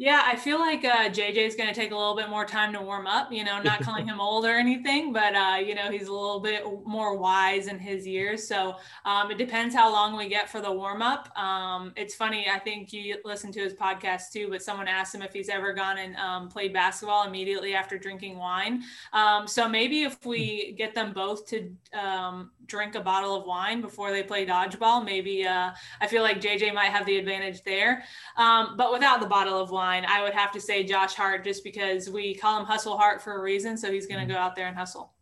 Yeah, 0.00 0.22
I 0.24 0.36
feel 0.36 0.60
like 0.60 0.84
uh, 0.84 1.08
JJ 1.10 1.38
is 1.38 1.56
going 1.56 1.68
to 1.68 1.74
take 1.74 1.90
a 1.90 1.96
little 1.96 2.14
bit 2.14 2.30
more 2.30 2.44
time 2.44 2.72
to 2.72 2.80
warm 2.80 3.08
up. 3.08 3.32
You 3.32 3.42
know, 3.42 3.60
not 3.60 3.80
calling 3.80 4.06
him 4.08 4.20
old 4.20 4.44
or 4.44 4.52
anything, 4.52 5.12
but 5.12 5.34
uh, 5.34 5.56
you 5.58 5.74
know 5.74 5.90
he's 5.90 6.06
a 6.06 6.12
little 6.12 6.38
bit 6.38 6.62
more 6.86 7.18
wise 7.18 7.66
in 7.66 7.80
his 7.80 8.06
years. 8.06 8.46
So 8.46 8.76
um, 9.04 9.32
it 9.32 9.38
depends 9.38 9.74
how 9.74 9.90
long 9.90 10.16
we 10.16 10.28
get 10.28 10.48
for 10.48 10.60
the 10.60 10.70
warm 10.70 11.02
up. 11.02 11.36
Um, 11.36 11.92
it's 11.96 12.14
funny. 12.14 12.46
I 12.48 12.60
think 12.60 12.92
you 12.92 13.16
listen 13.24 13.50
to 13.50 13.60
his 13.60 13.74
podcast 13.74 14.30
too, 14.32 14.46
but 14.48 14.62
someone 14.62 14.86
asked 14.86 15.16
him 15.16 15.22
if 15.22 15.32
he's 15.32 15.48
ever 15.48 15.72
gone 15.72 15.98
and 15.98 16.14
um, 16.14 16.48
played 16.48 16.72
basketball 16.72 17.26
immediately 17.26 17.74
after 17.74 17.98
drinking 17.98 18.38
wine. 18.38 18.84
Um, 19.12 19.48
so 19.48 19.68
maybe 19.68 20.04
if 20.04 20.24
we 20.24 20.74
get 20.78 20.94
them 20.94 21.12
both 21.12 21.44
to 21.48 21.72
um, 21.92 22.52
drink 22.68 22.94
a 22.94 23.00
bottle 23.00 23.34
of 23.34 23.46
wine 23.46 23.80
before 23.80 24.12
they 24.12 24.22
play 24.22 24.46
dodgeball, 24.46 25.04
maybe 25.04 25.46
uh, 25.46 25.72
I 26.00 26.06
feel 26.06 26.22
like 26.22 26.40
JJ 26.40 26.74
might 26.74 26.90
have 26.90 27.06
the 27.06 27.16
advantage 27.16 27.62
there. 27.64 28.04
Um, 28.36 28.76
but 28.76 28.92
without 28.92 29.20
the 29.20 29.26
bottle 29.26 29.60
of 29.60 29.70
wine 29.70 30.04
I 30.06 30.22
would 30.22 30.34
have 30.34 30.52
to 30.52 30.60
say 30.60 30.84
Josh 30.84 31.14
Hart 31.14 31.44
just 31.44 31.64
because 31.64 32.08
we 32.08 32.34
call 32.34 32.60
him 32.60 32.66
Hustle 32.66 32.96
Hart 32.96 33.22
for 33.22 33.38
a 33.38 33.42
reason. 33.42 33.76
So 33.76 33.92
he's 33.92 34.06
going 34.06 34.20
to 34.20 34.26
mm-hmm. 34.26 34.34
go 34.34 34.38
out 34.38 34.54
there 34.54 34.66
and 34.66 34.76
hustle. 34.76 35.12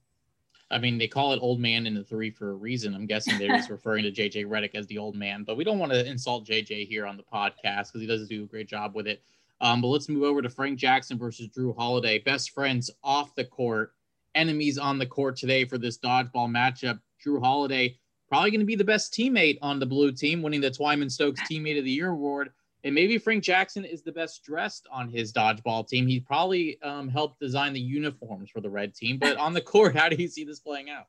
I 0.71 0.79
mean, 0.79 0.99
they 0.99 1.07
call 1.07 1.33
it 1.33 1.39
old 1.41 1.61
man 1.61 1.87
in 1.87 1.95
the 1.95 2.03
three 2.03 2.31
for 2.31 2.51
a 2.51 2.55
reason. 2.55 2.95
I'm 2.95 3.07
guessing 3.07 3.39
they're 3.39 3.57
just 3.57 3.71
referring 3.71 4.03
to 4.03 4.11
JJ 4.11 4.47
Redick 4.47 4.75
as 4.75 4.87
the 4.89 4.99
old 4.99 5.15
man, 5.15 5.45
but 5.45 5.57
we 5.57 5.65
don't 5.65 5.79
want 5.79 5.93
to 5.93 6.05
insult 6.05 6.47
JJ 6.47 6.89
here 6.89 7.07
on 7.07 7.17
the 7.17 7.23
podcast 7.23 7.89
because 7.89 8.01
he 8.01 8.07
does 8.07 8.27
do 8.27 8.45
a 8.45 8.47
great 8.47 8.69
job 8.69 8.95
with 8.95 9.07
it. 9.07 9.23
Um, 9.61 9.81
but 9.81 9.89
let's 9.89 10.09
move 10.09 10.25
over 10.25 10.43
to 10.43 10.51
Frank 10.51 10.79
Jackson 10.79 11.19
versus 11.19 11.49
Jrue 11.49 11.77
Holiday. 11.77 12.19
Best 12.19 12.51
friends 12.51 12.91
off 13.03 13.35
the 13.37 13.45
court, 13.45 13.93
enemies 14.35 14.77
on 14.77 14.99
the 14.99 15.07
court 15.07 15.37
today 15.37 15.65
for 15.65 15.79
this 15.79 15.99
dodgeball 15.99 16.51
matchup. 16.51 16.99
Jrue 17.27 17.43
Holiday 17.43 17.99
probably 18.29 18.51
going 18.51 18.61
to 18.61 18.67
be 18.67 18.75
the 18.75 18.85
best 18.85 19.13
teammate 19.13 19.59
on 19.63 19.79
the 19.79 19.87
blue 19.87 20.13
team, 20.13 20.43
winning 20.43 20.61
the 20.61 20.71
Twyman 20.71 21.11
Stokes 21.11 21.41
Teammate 21.51 21.79
of 21.79 21.85
the 21.85 21.91
Year 21.91 22.09
award. 22.09 22.51
And 22.85 22.95
maybe 22.95 23.19
Frank 23.19 23.43
Jackson 23.43 23.85
is 23.85 24.03
the 24.03 24.13
best 24.13 24.45
dressed 24.45 24.87
on 24.93 25.09
his 25.09 25.33
dodgeball 25.33 25.89
team. 25.89 26.07
He 26.07 26.21
probably 26.21 26.81
um, 26.83 27.09
helped 27.09 27.41
design 27.41 27.73
the 27.73 27.81
uniforms 27.81 28.51
for 28.51 28.61
the 28.61 28.71
red 28.71 28.95
team. 28.95 29.19
But 29.19 29.37
on 29.39 29.55
the 29.55 29.61
court, 29.61 29.97
how 29.97 30.09
do 30.09 30.17
you 30.17 30.29
see 30.29 30.45
this 30.45 30.61
playing 30.61 30.91
out? 30.91 31.07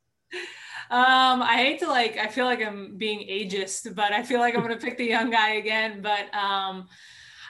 Um, 0.90 1.42
I 1.44 1.58
hate 1.58 1.80
to 1.80 1.88
like, 1.88 2.18
I 2.18 2.28
feel 2.28 2.46
like 2.46 2.66
I'm 2.66 2.98
being 2.98 3.20
ageist, 3.28 3.94
but 3.94 4.12
I 4.12 4.24
feel 4.24 4.40
like 4.40 4.56
I'm 4.56 4.62
going 4.62 4.78
to 4.78 4.84
pick 4.84 4.98
the 4.98 5.06
young 5.06 5.30
guy 5.30 5.56
again. 5.56 6.02
But 6.02 6.34
um, 6.34 6.88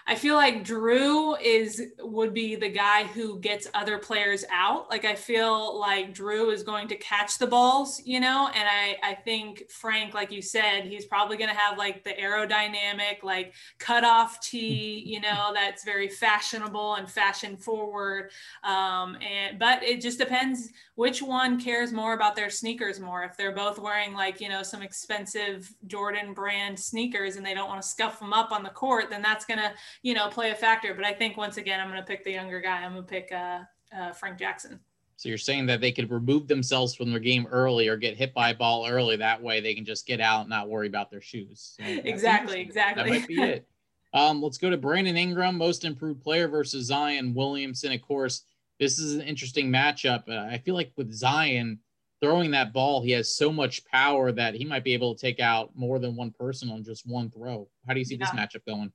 I 0.09 0.15
feel 0.15 0.35
like 0.35 0.63
Jrue 0.63 1.37
is 1.41 1.83
would 1.99 2.33
be 2.33 2.55
the 2.55 2.69
guy 2.69 3.03
who 3.03 3.39
gets 3.39 3.67
other 3.73 3.97
players 3.97 4.45
out. 4.49 4.89
Like 4.89 5.03
I 5.03 5.15
feel 5.15 5.77
like 5.77 6.15
Jrue 6.15 6.53
is 6.53 6.63
going 6.63 6.87
to 6.87 6.95
catch 6.95 7.37
the 7.37 7.45
balls, 7.45 8.01
you 8.05 8.21
know, 8.21 8.49
and 8.55 8.69
I 8.69 8.95
I 9.03 9.15
think 9.15 9.69
Frank, 9.69 10.13
like 10.13 10.31
you 10.31 10.41
said, 10.41 10.85
he's 10.85 11.05
probably 11.05 11.35
going 11.35 11.49
to 11.49 11.55
have 11.55 11.77
like 11.77 12.05
the 12.05 12.11
aerodynamic, 12.11 13.21
like 13.21 13.53
cutoff 13.79 14.39
tee, 14.39 15.03
you 15.05 15.19
know, 15.19 15.51
that's 15.53 15.83
very 15.83 16.07
fashionable 16.07 16.95
and 16.95 17.11
fashion 17.11 17.57
forward. 17.57 18.31
Um, 18.63 19.17
and 19.17 19.59
but 19.59 19.83
it 19.83 19.99
just 19.99 20.19
depends 20.19 20.69
which 20.95 21.21
one 21.21 21.59
cares 21.59 21.91
more 21.91 22.13
about 22.13 22.37
their 22.37 22.49
sneakers 22.49 23.01
more. 23.01 23.23
If 23.23 23.35
they're 23.35 23.51
both 23.51 23.77
wearing 23.77 24.13
like 24.13 24.39
you 24.39 24.47
know 24.47 24.63
some 24.63 24.81
expensive 24.81 25.69
Jordan 25.85 26.33
brand 26.33 26.79
sneakers 26.79 27.35
and 27.35 27.45
they 27.45 27.53
don't 27.53 27.67
want 27.67 27.81
to 27.81 27.87
scuff 27.87 28.19
them 28.19 28.31
up 28.31 28.53
on 28.53 28.63
the 28.63 28.69
court, 28.69 29.09
then 29.09 29.21
that's 29.21 29.43
gonna 29.43 29.73
you 30.01 30.13
know, 30.13 30.27
play 30.29 30.51
a 30.51 30.55
factor. 30.55 30.93
But 30.93 31.05
I 31.05 31.13
think 31.13 31.37
once 31.37 31.57
again, 31.57 31.79
I'm 31.79 31.89
going 31.89 31.99
to 31.99 32.05
pick 32.05 32.23
the 32.23 32.31
younger 32.31 32.59
guy. 32.59 32.83
I'm 32.83 32.93
going 32.93 33.03
to 33.03 33.09
pick 33.09 33.31
uh, 33.31 33.59
uh, 33.95 34.11
Frank 34.13 34.37
Jackson. 34.37 34.79
So 35.17 35.29
you're 35.29 35.39
saying 35.39 35.65
that 35.65 35.81
they 35.81 35.91
could 35.91 36.11
remove 36.11 36.47
themselves 36.47 36.93
from 36.93 37.09
their 37.09 37.19
game 37.19 37.47
early 37.47 37.87
or 37.87 37.97
get 37.97 38.15
hit 38.15 38.35
by 38.35 38.51
a 38.51 38.55
ball 38.55 38.87
early. 38.87 39.15
That 39.15 39.41
way 39.41 39.59
they 39.59 39.73
can 39.73 39.83
just 39.83 40.05
get 40.05 40.21
out 40.21 40.41
and 40.41 40.49
not 40.49 40.69
worry 40.69 40.87
about 40.87 41.09
their 41.09 41.21
shoes. 41.21 41.75
So 41.77 41.83
exactly, 41.87 42.61
exactly. 42.61 43.03
That 43.03 43.09
might 43.09 43.27
be 43.27 43.41
it. 43.41 43.67
Um, 44.13 44.41
let's 44.41 44.57
go 44.57 44.69
to 44.69 44.77
Brandon 44.77 45.17
Ingram, 45.17 45.57
most 45.57 45.85
improved 45.85 46.21
player 46.21 46.47
versus 46.47 46.85
Zion 46.85 47.33
Williamson. 47.33 47.91
Of 47.91 48.01
course, 48.01 48.43
this 48.79 48.99
is 48.99 49.15
an 49.15 49.21
interesting 49.21 49.69
matchup. 49.69 50.29
Uh, 50.29 50.47
I 50.51 50.59
feel 50.59 50.75
like 50.75 50.91
with 50.95 51.11
Zion 51.11 51.79
throwing 52.21 52.51
that 52.51 52.73
ball, 52.73 53.01
he 53.01 53.11
has 53.11 53.35
so 53.35 53.51
much 53.51 53.85
power 53.85 54.31
that 54.31 54.53
he 54.53 54.65
might 54.65 54.83
be 54.83 54.93
able 54.93 55.13
to 55.13 55.21
take 55.21 55.39
out 55.39 55.71
more 55.75 55.99
than 55.99 56.15
one 56.15 56.31
person 56.31 56.69
on 56.69 56.83
just 56.83 57.07
one 57.07 57.29
throw. 57.29 57.67
How 57.87 57.93
do 57.93 57.99
you 57.99 58.05
see 58.05 58.15
yeah. 58.15 58.31
this 58.31 58.39
matchup 58.39 58.65
going? 58.65 58.91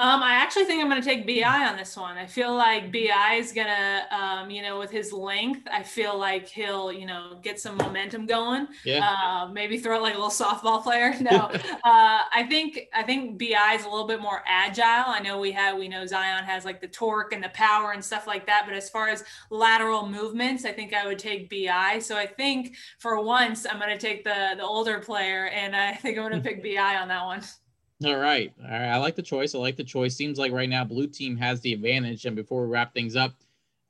Um, 0.00 0.22
I 0.22 0.32
actually 0.32 0.64
think 0.64 0.80
I'm 0.80 0.88
going 0.88 1.02
to 1.02 1.06
take 1.06 1.26
BI 1.26 1.66
on 1.66 1.76
this 1.76 1.94
one. 1.94 2.16
I 2.16 2.24
feel 2.24 2.54
like 2.54 2.90
BI 2.90 3.34
is 3.34 3.52
going 3.52 3.66
to, 3.66 4.16
um, 4.16 4.48
you 4.48 4.62
know, 4.62 4.78
with 4.78 4.90
his 4.90 5.12
length, 5.12 5.68
I 5.70 5.82
feel 5.82 6.18
like 6.18 6.48
he'll, 6.48 6.90
you 6.90 7.04
know, 7.04 7.38
get 7.42 7.60
some 7.60 7.76
momentum 7.76 8.24
going. 8.24 8.68
Yeah. 8.82 9.06
Uh, 9.06 9.48
maybe 9.52 9.76
throw 9.76 9.96
it 9.96 10.00
like 10.00 10.14
a 10.14 10.16
little 10.16 10.30
softball 10.30 10.82
player. 10.82 11.12
No, 11.20 11.36
uh, 11.84 12.20
I 12.32 12.46
think 12.48 12.80
I 12.94 13.02
think 13.02 13.38
BI 13.38 13.74
is 13.74 13.84
a 13.84 13.90
little 13.90 14.06
bit 14.06 14.22
more 14.22 14.42
agile. 14.46 15.04
I 15.12 15.20
know 15.20 15.38
we 15.38 15.52
have 15.52 15.76
we 15.76 15.86
know 15.86 16.06
Zion 16.06 16.44
has 16.44 16.64
like 16.64 16.80
the 16.80 16.88
torque 16.88 17.34
and 17.34 17.44
the 17.44 17.50
power 17.50 17.92
and 17.92 18.02
stuff 18.02 18.26
like 18.26 18.46
that. 18.46 18.62
But 18.66 18.74
as 18.74 18.88
far 18.88 19.10
as 19.10 19.22
lateral 19.50 20.08
movements, 20.08 20.64
I 20.64 20.72
think 20.72 20.94
I 20.94 21.06
would 21.06 21.18
take 21.18 21.50
BI. 21.50 21.98
So 21.98 22.16
I 22.16 22.26
think 22.26 22.74
for 23.00 23.22
once 23.22 23.66
I'm 23.70 23.78
going 23.78 23.90
to 23.90 23.98
take 23.98 24.24
the 24.24 24.54
the 24.56 24.64
older 24.64 24.98
player, 25.00 25.48
and 25.48 25.76
I 25.76 25.92
think 25.96 26.16
I'm 26.16 26.26
going 26.26 26.42
to 26.42 26.48
pick 26.48 26.62
BI 26.62 26.96
on 26.96 27.08
that 27.08 27.26
one. 27.26 27.42
All 28.04 28.16
right. 28.16 28.52
All 28.62 28.70
right. 28.70 28.88
I 28.88 28.96
like 28.96 29.14
the 29.14 29.22
choice. 29.22 29.54
I 29.54 29.58
like 29.58 29.76
the 29.76 29.84
choice. 29.84 30.16
Seems 30.16 30.38
like 30.38 30.52
right 30.52 30.68
now 30.68 30.84
blue 30.84 31.06
team 31.06 31.36
has 31.36 31.60
the 31.60 31.74
advantage. 31.74 32.24
And 32.24 32.34
before 32.34 32.62
we 32.62 32.68
wrap 32.68 32.94
things 32.94 33.14
up, 33.14 33.34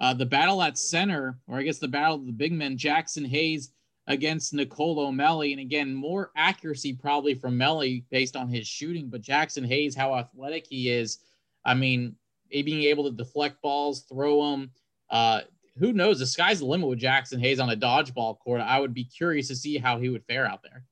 uh, 0.01 0.15
the 0.15 0.27
battle 0.27 0.63
at 0.63 0.79
center, 0.79 1.39
or 1.47 1.59
I 1.59 1.63
guess 1.63 1.79
the 1.79 1.87
battle 1.87 2.17
of 2.17 2.27
the 2.27 2.33
big 2.33 2.53
men, 2.53 2.77
Jaxson 2.77 3.27
Hayes 3.27 3.71
against 4.09 4.53
Nicolo 4.53 5.13
Melli. 5.13 5.53
And 5.53 5.61
again, 5.61 5.95
more 5.95 6.33
accuracy 6.37 6.93
probably 6.93 7.35
from 7.35 7.57
Melli 7.57 8.05
based 8.11 8.35
on 8.35 8.49
his 8.49 8.67
shooting, 8.67 9.09
but 9.09 9.23
Jaxson 9.23 9.65
Hayes, 9.67 9.95
how 9.95 10.17
athletic 10.17 10.67
he 10.67 10.91
is. 10.91 11.19
I 11.65 11.75
mean, 11.75 12.17
being 12.51 12.85
able 12.85 13.05
to 13.05 13.17
deflect 13.17 13.63
balls, 13.63 14.01
throw 14.03 14.51
them. 14.51 14.73
Uh, 15.11 15.43
who 15.79 15.93
knows? 15.93 16.19
The 16.19 16.27
sky's 16.27 16.59
the 16.59 16.65
limit 16.65 16.89
with 16.89 17.01
Jaxson 17.01 17.41
Hayes 17.41 17.61
on 17.61 17.71
a 17.71 17.77
dodgeball 17.77 18.39
court. 18.41 18.61
I 18.61 18.81
would 18.81 18.95
be 18.95 19.05
curious 19.05 19.49
to 19.49 19.57
see 19.57 19.79
how 19.79 19.99
he 19.99 20.09
would 20.09 20.25
fare 20.25 20.47
out 20.47 20.63
there. 20.63 20.85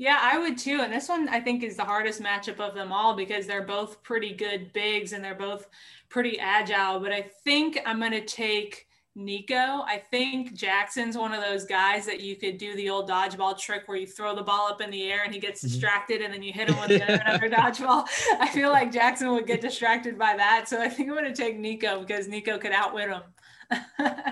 Yeah, 0.00 0.18
I 0.18 0.38
would 0.38 0.56
too. 0.56 0.80
And 0.80 0.90
this 0.90 1.10
one 1.10 1.28
I 1.28 1.40
think 1.40 1.62
is 1.62 1.76
the 1.76 1.84
hardest 1.84 2.22
matchup 2.22 2.58
of 2.58 2.74
them 2.74 2.90
all 2.90 3.14
because 3.14 3.46
they're 3.46 3.60
both 3.60 4.02
pretty 4.02 4.32
good 4.32 4.72
bigs 4.72 5.12
and 5.12 5.22
they're 5.22 5.34
both 5.34 5.68
pretty 6.08 6.40
agile. 6.40 7.00
But 7.00 7.12
I 7.12 7.20
think 7.20 7.78
I'm 7.84 7.98
going 7.98 8.12
to 8.12 8.24
take 8.24 8.86
Nico. 9.14 9.54
I 9.54 10.02
think 10.10 10.56
Jaxson's 10.56 11.18
one 11.18 11.34
of 11.34 11.42
those 11.42 11.66
guys 11.66 12.06
that 12.06 12.20
you 12.22 12.34
could 12.36 12.56
do 12.56 12.74
the 12.76 12.88
old 12.88 13.10
dodgeball 13.10 13.58
trick 13.58 13.88
where 13.88 13.98
you 13.98 14.06
throw 14.06 14.34
the 14.34 14.42
ball 14.42 14.68
up 14.68 14.80
in 14.80 14.90
the 14.90 15.02
air 15.12 15.22
and 15.22 15.34
he 15.34 15.38
gets 15.38 15.60
mm-hmm. 15.60 15.68
distracted 15.68 16.22
and 16.22 16.32
then 16.32 16.42
you 16.42 16.54
hit 16.54 16.70
him 16.70 16.80
with 16.80 17.02
another 17.06 17.50
dodgeball. 17.50 18.06
I 18.40 18.48
feel 18.48 18.70
like 18.70 18.90
Jaxson 18.90 19.30
would 19.34 19.46
get 19.46 19.60
distracted 19.60 20.18
by 20.18 20.34
that. 20.34 20.66
So 20.66 20.80
I 20.80 20.88
think 20.88 21.10
I'm 21.10 21.14
going 21.14 21.30
to 21.30 21.34
take 21.34 21.58
Nico 21.58 22.00
because 22.00 22.26
Nico 22.26 22.56
could 22.56 22.72
outwit 22.72 23.10
him. 23.10 23.20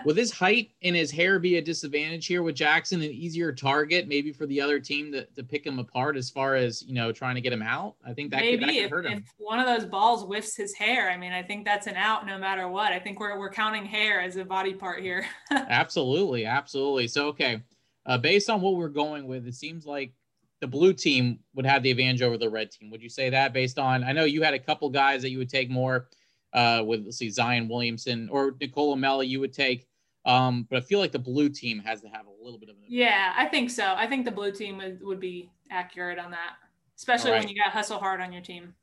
Will 0.05 0.15
his 0.15 0.31
height 0.31 0.71
and 0.83 0.97
his 0.97 1.11
hair 1.11 1.39
be 1.39 1.57
a 1.57 1.63
disadvantage 1.63 2.27
here 2.27 2.43
with 2.43 2.57
Jaxson? 2.57 2.97
An 2.97 3.03
easier 3.03 3.53
target, 3.53 4.09
maybe 4.09 4.33
for 4.33 4.47
the 4.47 4.61
other 4.61 4.81
team 4.81 5.13
to, 5.13 5.25
to 5.27 5.43
pick 5.43 5.67
him 5.67 5.79
apart 5.79 6.17
as 6.17 6.31
far 6.31 6.55
as 6.55 6.83
you 6.83 6.95
know 6.95 7.13
trying 7.13 7.35
to 7.35 7.41
get 7.41 7.53
him 7.53 7.63
out. 7.63 7.97
I 8.05 8.13
think 8.13 8.31
that 8.31 8.41
maybe 8.41 8.59
could, 8.59 8.69
that 8.69 8.73
could 8.73 8.85
if, 8.85 8.91
hurt 8.91 9.07
him. 9.07 9.19
if 9.19 9.35
one 9.39 9.59
of 9.59 9.67
those 9.67 9.89
balls 9.89 10.23
whiffs 10.25 10.57
his 10.57 10.75
hair, 10.75 11.11
I 11.11 11.17
mean, 11.17 11.33
I 11.33 11.43
think 11.43 11.65
that's 11.65 11.87
an 11.87 11.97
out 11.97 12.27
no 12.27 12.39
matter 12.39 12.69
what. 12.69 12.93
I 12.93 12.99
think 12.99 13.21
we're 13.21 13.39
we're 13.39 13.51
counting 13.51 13.85
hair 13.85 14.21
as 14.21 14.37
a 14.37 14.45
body 14.45 14.75
part 14.75 15.03
here. 15.03 15.27
absolutely, 15.51 16.47
absolutely. 16.47 17.09
So 17.09 17.29
okay, 17.29 17.63
uh, 18.07 18.19
based 18.19 18.51
on 18.51 18.61
what 18.61 18.77
we're 18.77 18.89
going 18.89 19.27
with, 19.27 19.47
it 19.47 19.55
seems 19.55 19.87
like 19.87 20.13
the 20.61 20.67
blue 20.67 20.93
team 20.93 21.39
would 21.55 21.67
have 21.67 21.83
the 21.83 21.91
advantage 21.91 22.23
over 22.23 22.37
the 22.37 22.49
red 22.49 22.71
team. 22.71 22.91
Would 22.91 23.03
you 23.03 23.09
say 23.09 23.31
that 23.31 23.53
based 23.53 23.79
on? 23.79 24.03
I 24.03 24.13
know 24.13 24.25
you 24.25 24.43
had 24.43 24.55
a 24.55 24.59
couple 24.59 24.89
guys 24.91 25.23
that 25.23 25.31
you 25.31 25.39
would 25.39 25.51
take 25.51 25.71
more 25.71 26.09
uh, 26.53 26.83
with 26.85 27.05
let's 27.05 27.19
see 27.19 27.31
Zion 27.31 27.69
Williamson 27.69 28.29
or 28.31 28.55
Nicolo 28.61 28.97
Melli. 28.97 29.29
You 29.29 29.41
would 29.41 29.53
take, 29.53 29.87
um, 30.25 30.67
but 30.71 30.79
I 30.79 30.81
feel 30.81 30.99
like 30.99 31.13
the 31.13 31.19
blue 31.19 31.49
team 31.49 31.79
has 31.81 32.01
to 32.03 32.09
have 32.09 32.27
a 32.27 32.45
little 32.45 32.59
bit 32.59 32.69
of 32.69 32.77
an. 32.77 32.83
Yeah, 32.87 33.35
I 33.37 33.47
think 33.47 33.71
so. 33.71 33.95
I 33.97 34.07
think 34.07 34.25
the 34.25 34.31
blue 34.31 34.53
team 34.53 34.79
would, 34.79 35.03
would 35.03 35.21
be 35.21 35.51
accurate 35.71 36.19
on 36.19 36.31
that, 36.31 36.55
especially 36.97 37.33
right. 37.33 37.41
when 37.41 37.49
you 37.49 37.57
got 37.57 37.73
hustle 37.73 37.99
Hart 37.99 38.21
on 38.21 38.33
your 38.33 38.43
team. 38.43 38.75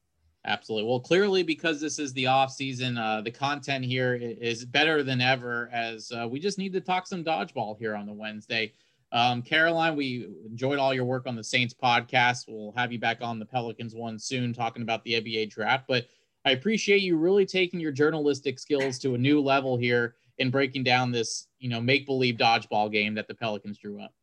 Absolutely. 0.47 0.87
Well, 0.87 0.99
clearly, 0.99 1.41
because 1.41 1.81
this 1.81 1.97
is 1.97 2.13
the 2.13 2.27
off 2.27 2.51
season, 2.51 2.97
uh, 2.99 3.21
the 3.21 3.31
content 3.31 3.83
here 3.83 4.13
is 4.13 4.63
better 4.63 5.01
than 5.01 5.19
ever. 5.19 5.69
As 5.73 6.11
uh, 6.11 6.27
we 6.29 6.39
just 6.39 6.59
need 6.59 6.73
to 6.73 6.81
talk 6.81 7.07
some 7.07 7.23
dodgeball 7.23 7.79
here 7.79 7.95
on 7.95 8.05
the 8.05 8.13
Wednesday. 8.13 8.73
Um, 9.11 9.41
Caroline, 9.41 9.95
we 9.95 10.27
enjoyed 10.45 10.77
all 10.77 10.93
your 10.93 11.05
work 11.05 11.25
on 11.25 11.35
the 11.35 11.43
Saints 11.43 11.73
podcast. 11.73 12.45
We'll 12.47 12.73
have 12.73 12.91
you 12.91 12.99
back 12.99 13.19
on 13.21 13.39
the 13.39 13.45
Pelicans 13.45 13.95
one 13.95 14.19
soon, 14.19 14.53
talking 14.53 14.83
about 14.83 15.03
the 15.03 15.13
NBA 15.13 15.49
draft. 15.49 15.85
But 15.87 16.07
I 16.45 16.51
appreciate 16.51 17.01
you 17.01 17.17
really 17.17 17.45
taking 17.45 17.79
your 17.79 17.91
journalistic 17.91 18.59
skills 18.59 18.99
to 18.99 19.15
a 19.15 19.17
new 19.17 19.41
level 19.41 19.77
here 19.77 20.15
in 20.37 20.51
breaking 20.51 20.83
down 20.83 21.11
this, 21.11 21.47
you 21.59 21.69
know, 21.69 21.81
make 21.81 22.05
believe 22.05 22.35
dodgeball 22.35 22.91
game 22.91 23.15
that 23.15 23.27
the 23.27 23.33
Pelicans 23.33 23.79
drew 23.79 23.99
up. 23.99 24.13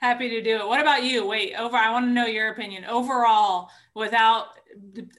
Happy 0.00 0.30
to 0.30 0.40
do 0.40 0.56
it. 0.56 0.66
What 0.66 0.80
about 0.80 1.04
you? 1.04 1.26
Wait, 1.26 1.54
over. 1.54 1.76
I 1.76 1.90
want 1.90 2.06
to 2.06 2.12
know 2.12 2.24
your 2.24 2.48
opinion 2.48 2.86
overall. 2.86 3.68
Without 3.94 4.46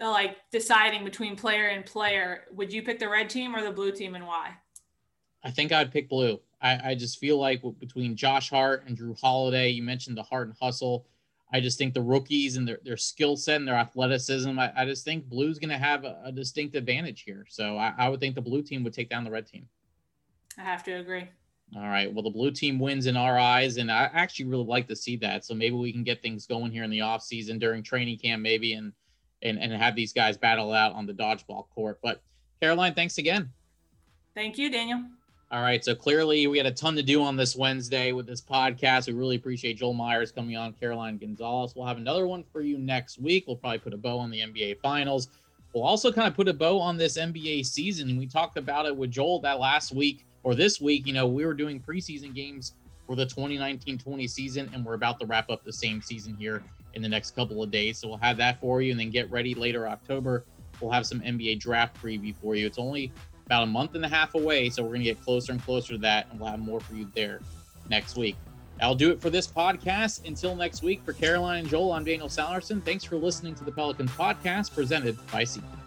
like 0.02 0.38
deciding 0.52 1.04
between 1.04 1.36
player 1.36 1.68
and 1.68 1.86
player, 1.86 2.46
would 2.52 2.74
you 2.74 2.82
pick 2.82 2.98
the 2.98 3.10
red 3.10 3.30
team 3.30 3.56
or 3.56 3.62
the 3.62 3.72
blue 3.72 3.92
team, 3.92 4.16
and 4.16 4.26
why? 4.26 4.54
I 5.44 5.52
think 5.52 5.72
I'd 5.72 5.92
pick 5.92 6.10
blue. 6.10 6.40
I, 6.62 6.92
I 6.92 6.96
just 6.96 7.20
feel 7.20 7.38
like 7.38 7.62
between 7.80 8.16
Josh 8.16 8.50
Hart 8.50 8.86
and 8.88 8.98
Jrue 8.98 9.20
Holiday, 9.20 9.70
you 9.70 9.84
mentioned 9.84 10.18
the 10.18 10.24
heart 10.24 10.48
and 10.48 10.58
hustle. 10.60 11.06
I 11.52 11.60
just 11.60 11.78
think 11.78 11.94
the 11.94 12.02
rookies 12.02 12.58
and 12.58 12.68
their, 12.68 12.80
their 12.84 12.98
skill 12.98 13.36
set 13.36 13.56
and 13.56 13.68
their 13.68 13.76
athleticism, 13.76 14.58
I, 14.60 14.72
I 14.76 14.86
just 14.86 15.04
think 15.04 15.26
blue's 15.26 15.58
going 15.58 15.72
to 15.72 15.78
have 15.78 16.04
a, 16.04 16.22
a, 16.26 16.32
distinct 16.32 16.76
advantage 16.76 17.22
here. 17.22 17.46
So 17.50 17.76
I, 17.76 17.94
I 17.98 18.10
would 18.10 18.20
think 18.20 18.36
the 18.36 18.42
blue 18.42 18.62
team 18.62 18.84
would 18.84 18.94
take 18.94 19.10
down 19.10 19.24
the 19.24 19.32
red 19.32 19.48
team. 19.48 19.68
I 20.58 20.62
have 20.62 20.84
to 20.84 20.92
agree. 20.94 21.28
All 21.76 21.88
right. 21.88 22.12
Well, 22.12 22.24
the 22.24 22.30
blue 22.30 22.52
team 22.52 22.80
wins 22.80 23.06
in 23.06 23.16
our 23.16 23.38
eyes, 23.38 23.78
and 23.78 23.92
I 23.92 24.10
actually 24.14 24.46
really 24.46 24.66
like 24.66 24.88
to 24.88 24.96
see 24.96 25.16
that. 25.18 25.46
So 25.46 25.54
maybe 25.54 25.76
we 25.76 25.92
can 25.92 26.04
get 26.04 26.22
things 26.22 26.48
going 26.48 26.72
here 26.72 26.84
in 26.84 26.90
the 26.90 27.02
off 27.02 27.24
season 27.24 27.60
during 27.60 27.84
training 27.84 28.18
camp, 28.18 28.42
maybe, 28.42 28.74
and 28.74 28.92
and 29.44 29.60
and 29.60 29.72
have 29.74 29.96
these 29.96 30.12
guys 30.12 30.36
battle 30.36 30.74
out 30.74 30.94
on 30.94 31.06
the 31.06 31.14
dodgeball 31.14 31.70
court. 31.70 32.00
But 32.02 32.24
Caroline, 32.60 32.96
thanks 32.96 33.20
again. 33.20 33.52
Thank 34.34 34.58
you, 34.58 34.72
Daniel. 34.72 35.04
All 35.52 35.64
right. 35.64 35.84
So 35.84 35.96
clearly, 35.96 36.46
we 36.46 36.58
had 36.58 36.68
a 36.68 36.72
ton 36.72 36.96
to 36.96 37.02
do 37.02 37.24
on 37.24 37.36
this 37.36 37.56
Wednesday 37.56 38.12
with 38.12 38.28
this 38.28 38.40
podcast. 38.40 39.08
We 39.08 39.14
really 39.14 39.36
appreciate 39.36 39.78
Joel 39.78 39.94
Meyers 39.94 40.32
coming 40.32 40.56
on, 40.56 40.74
Caroline 40.74 41.18
Gonzalez. 41.18 41.74
We'll 41.76 41.88
have 41.88 41.98
another 41.98 42.28
one 42.28 42.44
for 42.54 42.62
you 42.62 42.78
next 42.78 43.20
week. 43.20 43.46
We'll 43.48 43.56
probably 43.56 43.80
put 43.80 43.96
a 43.96 43.98
bow 43.98 44.20
on 44.20 44.30
the 44.30 44.42
NBA 44.42 44.80
Finals. 44.80 45.30
We'll 45.74 45.86
also 45.86 46.12
kind 46.12 46.28
of 46.28 46.36
put 46.36 46.48
a 46.48 46.54
bow 46.54 46.80
on 46.80 46.98
this 46.98 47.18
NBA 47.18 47.66
season. 47.66 48.10
And 48.10 48.20
we 48.20 48.28
talked 48.28 48.58
about 48.58 48.86
it 48.86 48.96
with 48.96 49.10
Joel 49.10 49.40
that 49.42 49.60
last 49.60 49.92
week 49.92 50.24
or 50.44 50.54
this 50.54 50.80
week. 50.80 51.08
You 51.08 51.14
know, 51.14 51.26
we 51.26 51.44
were 51.44 51.56
doing 51.56 51.80
preseason 51.80 52.36
games 52.36 52.76
for 53.08 53.16
the 53.16 53.26
2019 53.26 53.98
20 53.98 54.28
season, 54.28 54.70
and 54.72 54.86
we're 54.86 54.94
about 54.94 55.20
to 55.20 55.26
wrap 55.26 55.50
up 55.50 55.64
the 55.64 55.74
same 55.74 56.00
season 56.00 56.36
here 56.36 56.62
in 56.94 57.02
the 57.02 57.10
next 57.10 57.36
couple 57.36 57.64
of 57.64 57.72
days. 57.72 57.98
So 57.98 58.08
we'll 58.08 58.18
have 58.18 58.38
that 58.38 58.62
for 58.62 58.84
you 58.84 58.92
and 58.92 59.00
then 59.00 59.10
get 59.10 59.32
ready 59.32 59.56
later 59.56 59.88
October. 59.88 60.46
We'll 60.80 60.92
have 60.92 61.08
some 61.08 61.22
NBA 61.22 61.60
draft 61.60 62.00
preview 62.00 62.36
for 62.36 62.56
you. 62.56 62.68
It's 62.68 62.78
only 62.78 63.12
about 63.50 63.64
a 63.64 63.66
month 63.66 63.96
and 63.96 64.06
a 64.06 64.08
half 64.08 64.36
away. 64.36 64.70
So 64.70 64.84
we're 64.84 64.90
going 64.90 65.00
to 65.00 65.06
get 65.06 65.24
closer 65.24 65.52
and 65.52 65.64
closer 65.64 65.94
to 65.94 66.00
that, 66.00 66.28
and 66.30 66.40
we'll 66.40 66.52
have 66.52 66.60
more 66.60 66.80
for 66.80 66.94
you 66.94 67.08
there 67.16 67.40
next 67.90 68.16
week. 68.16 68.36
I'll 68.80 68.94
do 68.94 69.10
it 69.10 69.20
for 69.20 69.32
this 69.32 69.48
podcast. 69.48 70.28
Until 70.28 70.56
next 70.56 70.84
week, 70.84 71.02
for 71.04 71.14
Caroline 71.14 71.62
and 71.62 71.68
Joel, 71.68 71.94
I'm 71.94 72.04
Daniel 72.04 72.28
Sallerson. 72.28 72.84
Thanks 72.84 73.04
for 73.04 73.16
listening 73.16 73.56
to 73.56 73.64
the 73.64 73.72
Pelicans 73.72 74.12
podcast 74.12 74.76
presented 74.76 75.18
by 75.32 75.44
SeatGeek. 75.44 75.79